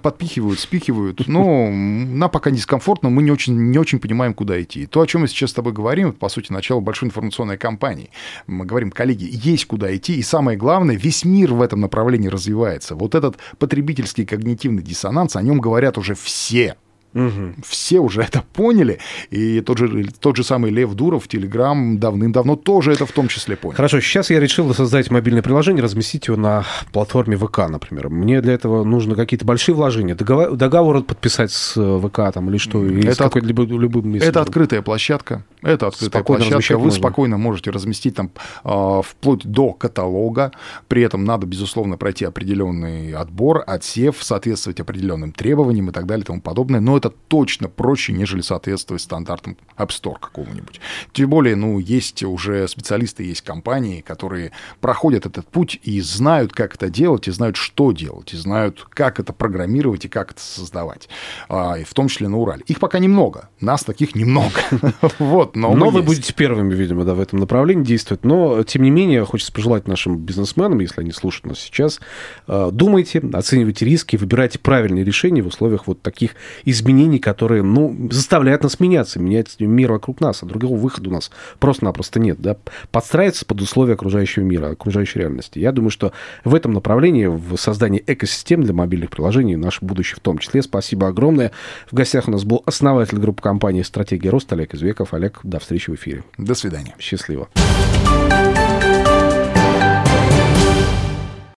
подпихивают, 0.04 0.60
спихивают. 0.60 1.24
Но 1.28 1.72
нам 1.72 2.30
пока 2.30 2.52
дискомфортно, 2.52 3.10
мы 3.10 3.24
не 3.24 3.32
очень, 3.32 3.72
не 3.72 3.80
очень 3.80 4.00
понимаем, 4.00 4.36
куда 4.36 4.62
идти. 4.62 4.86
То, 4.86 5.02
о 5.02 5.08
чем 5.08 5.22
мы 5.22 5.28
сейчас 5.30 5.50
с 5.50 5.54
тобой 5.54 5.74
говорим, 5.74 6.10
это, 6.10 6.18
по 6.20 6.30
сути, 6.30 6.54
начало 6.54 6.80
большой 6.80 7.08
информационной 7.08 7.58
кампании. 7.58 8.12
Мы 8.46 8.68
говорим, 8.68 8.92
коллеги, 8.92 9.28
есть 9.32 9.66
куда 9.66 9.96
идти, 9.96 10.14
и 10.14 10.22
самое 10.22 10.60
главное, 10.60 10.96
весь 10.96 11.26
мир 11.26 11.56
в 11.56 11.62
этом 11.64 11.82
направлении 11.82 12.28
развивается. 12.28 12.94
Вот 12.94 13.16
этот 13.16 13.38
потребительский 13.58 14.28
когнитивный 14.28 14.84
диссонанс, 14.84 15.36
о 15.36 15.42
нем 15.42 15.60
говорим 15.60 15.71
говорят 15.72 15.98
уже 15.98 16.16
все. 16.16 16.76
Угу. 17.14 17.56
Все 17.66 18.00
уже 18.00 18.22
это 18.22 18.44
поняли. 18.54 19.00
И 19.30 19.62
тот 19.62 19.78
же, 19.78 20.08
тот 20.20 20.38
же 20.38 20.44
самый 20.44 20.72
Лев 20.72 20.94
Дуров, 20.94 21.28
Телеграм 21.28 22.00
давным-давно 22.00 22.56
тоже 22.56 22.94
это 22.94 23.06
в 23.06 23.12
том 23.12 23.28
числе 23.28 23.56
понял. 23.56 23.76
Хорошо, 23.76 24.00
сейчас 24.00 24.30
я 24.30 24.40
решил 24.40 24.74
создать 24.74 25.12
мобильное 25.12 25.42
приложение, 25.42 25.84
разместить 25.84 26.28
его 26.28 26.38
на 26.38 26.64
платформе 26.94 27.38
ВК, 27.38 27.70
например. 27.70 28.10
Мне 28.10 28.42
для 28.42 28.54
этого 28.54 28.84
нужно 28.84 29.16
какие-то 29.16 29.46
большие 29.46 29.76
вложения. 29.76 30.16
Договор, 30.16 30.56
договор 30.56 31.04
подписать 31.04 31.52
с 31.52 31.74
ВК 32.00 32.34
там, 32.34 32.50
или 32.50 32.58
что? 32.58 32.86
Или 32.86 33.10
это, 33.10 33.26
от... 33.26 33.36
либо, 33.36 33.64
любым 33.64 34.16
это 34.16 34.42
открытая 34.42 34.82
площадка. 34.82 35.44
Это 35.62 35.88
открытая 35.88 36.22
спокойно 36.22 36.46
площадка. 36.46 36.78
Вы 36.78 36.86
можно. 36.86 37.00
спокойно 37.00 37.38
можете 37.38 37.72
разместить 37.72 38.16
там 38.16 38.32
э, 38.64 39.02
вплоть 39.04 39.46
до 39.46 39.74
каталога. 39.74 40.52
При 40.88 41.02
этом 41.02 41.24
надо, 41.26 41.46
безусловно, 41.46 41.98
пройти 41.98 42.26
определенный 42.26 43.14
отбор, 43.14 43.64
отсев, 43.68 44.18
соответствовать 44.22 44.80
определенным 44.80 45.32
требованиям 45.34 45.90
и 45.90 45.92
так 45.92 46.06
далее 46.06 46.24
и 46.24 46.26
тому 46.26 46.42
подобное. 46.42 46.80
Но 46.80 47.01
это 47.02 47.10
точно 47.28 47.68
проще, 47.68 48.14
нежели 48.14 48.42
соответствовать 48.42 49.02
стандартам 49.02 49.58
App 49.78 49.90
Store 49.90 50.18
какого-нибудь. 50.20 50.80
Тем 51.12 51.30
более, 51.30 51.56
ну, 51.56 51.80
есть 51.80 52.24
уже 52.24 52.68
специалисты, 52.68 53.24
есть 53.24 53.42
компании, 53.42 54.02
которые 54.02 54.52
проходят 54.80 55.26
этот 55.26 55.48
путь 55.48 55.80
и 55.82 56.00
знают, 56.02 56.54
как 56.54 56.76
это 56.76 56.90
делать, 56.90 57.28
и 57.28 57.32
знают, 57.32 57.56
что 57.56 57.92
делать, 57.92 58.34
и 58.34 58.38
знают, 58.38 58.86
как 58.90 59.20
это 59.20 59.34
программировать 59.34 60.06
и 60.06 60.10
как 60.10 60.32
это 60.32 60.42
создавать. 60.42 61.10
А, 61.50 61.80
и 61.80 61.84
в 61.84 61.94
том 61.94 62.08
числе 62.08 62.28
на 62.28 62.38
Урале. 62.38 62.64
Их 62.68 62.80
пока 62.80 63.00
немного. 63.00 63.50
Нас 63.60 63.84
таких 63.84 64.16
немного. 64.16 64.52
Вот, 65.20 65.56
но 65.56 65.74
Но 65.74 65.90
вы 65.90 66.04
будете 66.04 66.34
первыми, 66.34 66.74
видимо, 66.74 67.06
да, 67.06 67.14
в 67.14 67.20
этом 67.20 67.40
направлении 67.40 67.84
действовать. 67.84 68.24
Но, 68.24 68.64
тем 68.64 68.84
не 68.84 68.90
менее, 68.90 69.26
хочется 69.26 69.52
пожелать 69.52 69.88
нашим 69.88 70.18
бизнесменам, 70.18 70.80
если 70.80 71.02
они 71.02 71.12
слушают 71.12 71.48
нас 71.48 71.60
сейчас, 71.60 72.00
а, 72.48 72.72
думайте, 72.72 73.22
оценивайте 73.34 73.86
риски, 73.86 74.16
выбирайте 74.16 74.60
правильные 74.60 75.04
решения 75.04 75.42
в 75.42 75.48
условиях 75.48 75.88
вот 75.88 76.02
таких 76.02 76.36
изменений 76.66 76.91
изменений, 76.92 77.20
которые, 77.20 77.64
ну, 77.64 77.96
заставляют 78.12 78.64
нас 78.64 78.80
меняться, 78.80 79.20
менять 79.20 79.60
мир 79.60 79.92
вокруг 79.92 80.20
нас, 80.20 80.44
а 80.44 80.46
другого 80.46 80.78
выхода 80.78 81.10
у 81.10 81.14
нас 81.14 81.32
просто-напросто 81.60 82.20
нет, 82.20 82.40
да, 82.40 82.58
подстраиваться 82.92 83.46
под 83.46 83.62
условия 83.62 83.94
окружающего 83.94 84.44
мира, 84.44 84.72
окружающей 84.72 85.20
реальности. 85.20 85.60
Я 85.60 85.72
думаю, 85.72 85.90
что 85.90 86.12
в 86.44 86.54
этом 86.54 86.74
направлении, 86.74 87.26
в 87.26 87.56
создании 87.58 88.04
экосистем 88.06 88.64
для 88.64 88.74
мобильных 88.74 89.10
приложений, 89.10 89.56
наше 89.56 89.84
будущее 89.84 90.18
в 90.18 90.20
том 90.20 90.38
числе. 90.38 90.62
Спасибо 90.62 91.08
огромное. 91.08 91.52
В 91.90 91.96
гостях 91.96 92.28
у 92.28 92.32
нас 92.32 92.44
был 92.44 92.64
основатель 92.66 93.18
группы 93.18 93.42
компании 93.42 93.82
«Стратегия 93.82 94.30
роста» 94.30 94.56
Олег 94.56 94.74
Извеков. 94.76 95.14
Олег, 95.14 95.40
до 95.44 95.60
встречи 95.60 95.90
в 95.90 95.96
эфире. 95.96 96.24
До 96.38 96.56
свидания. 96.56 96.96
Счастливо. 97.00 97.48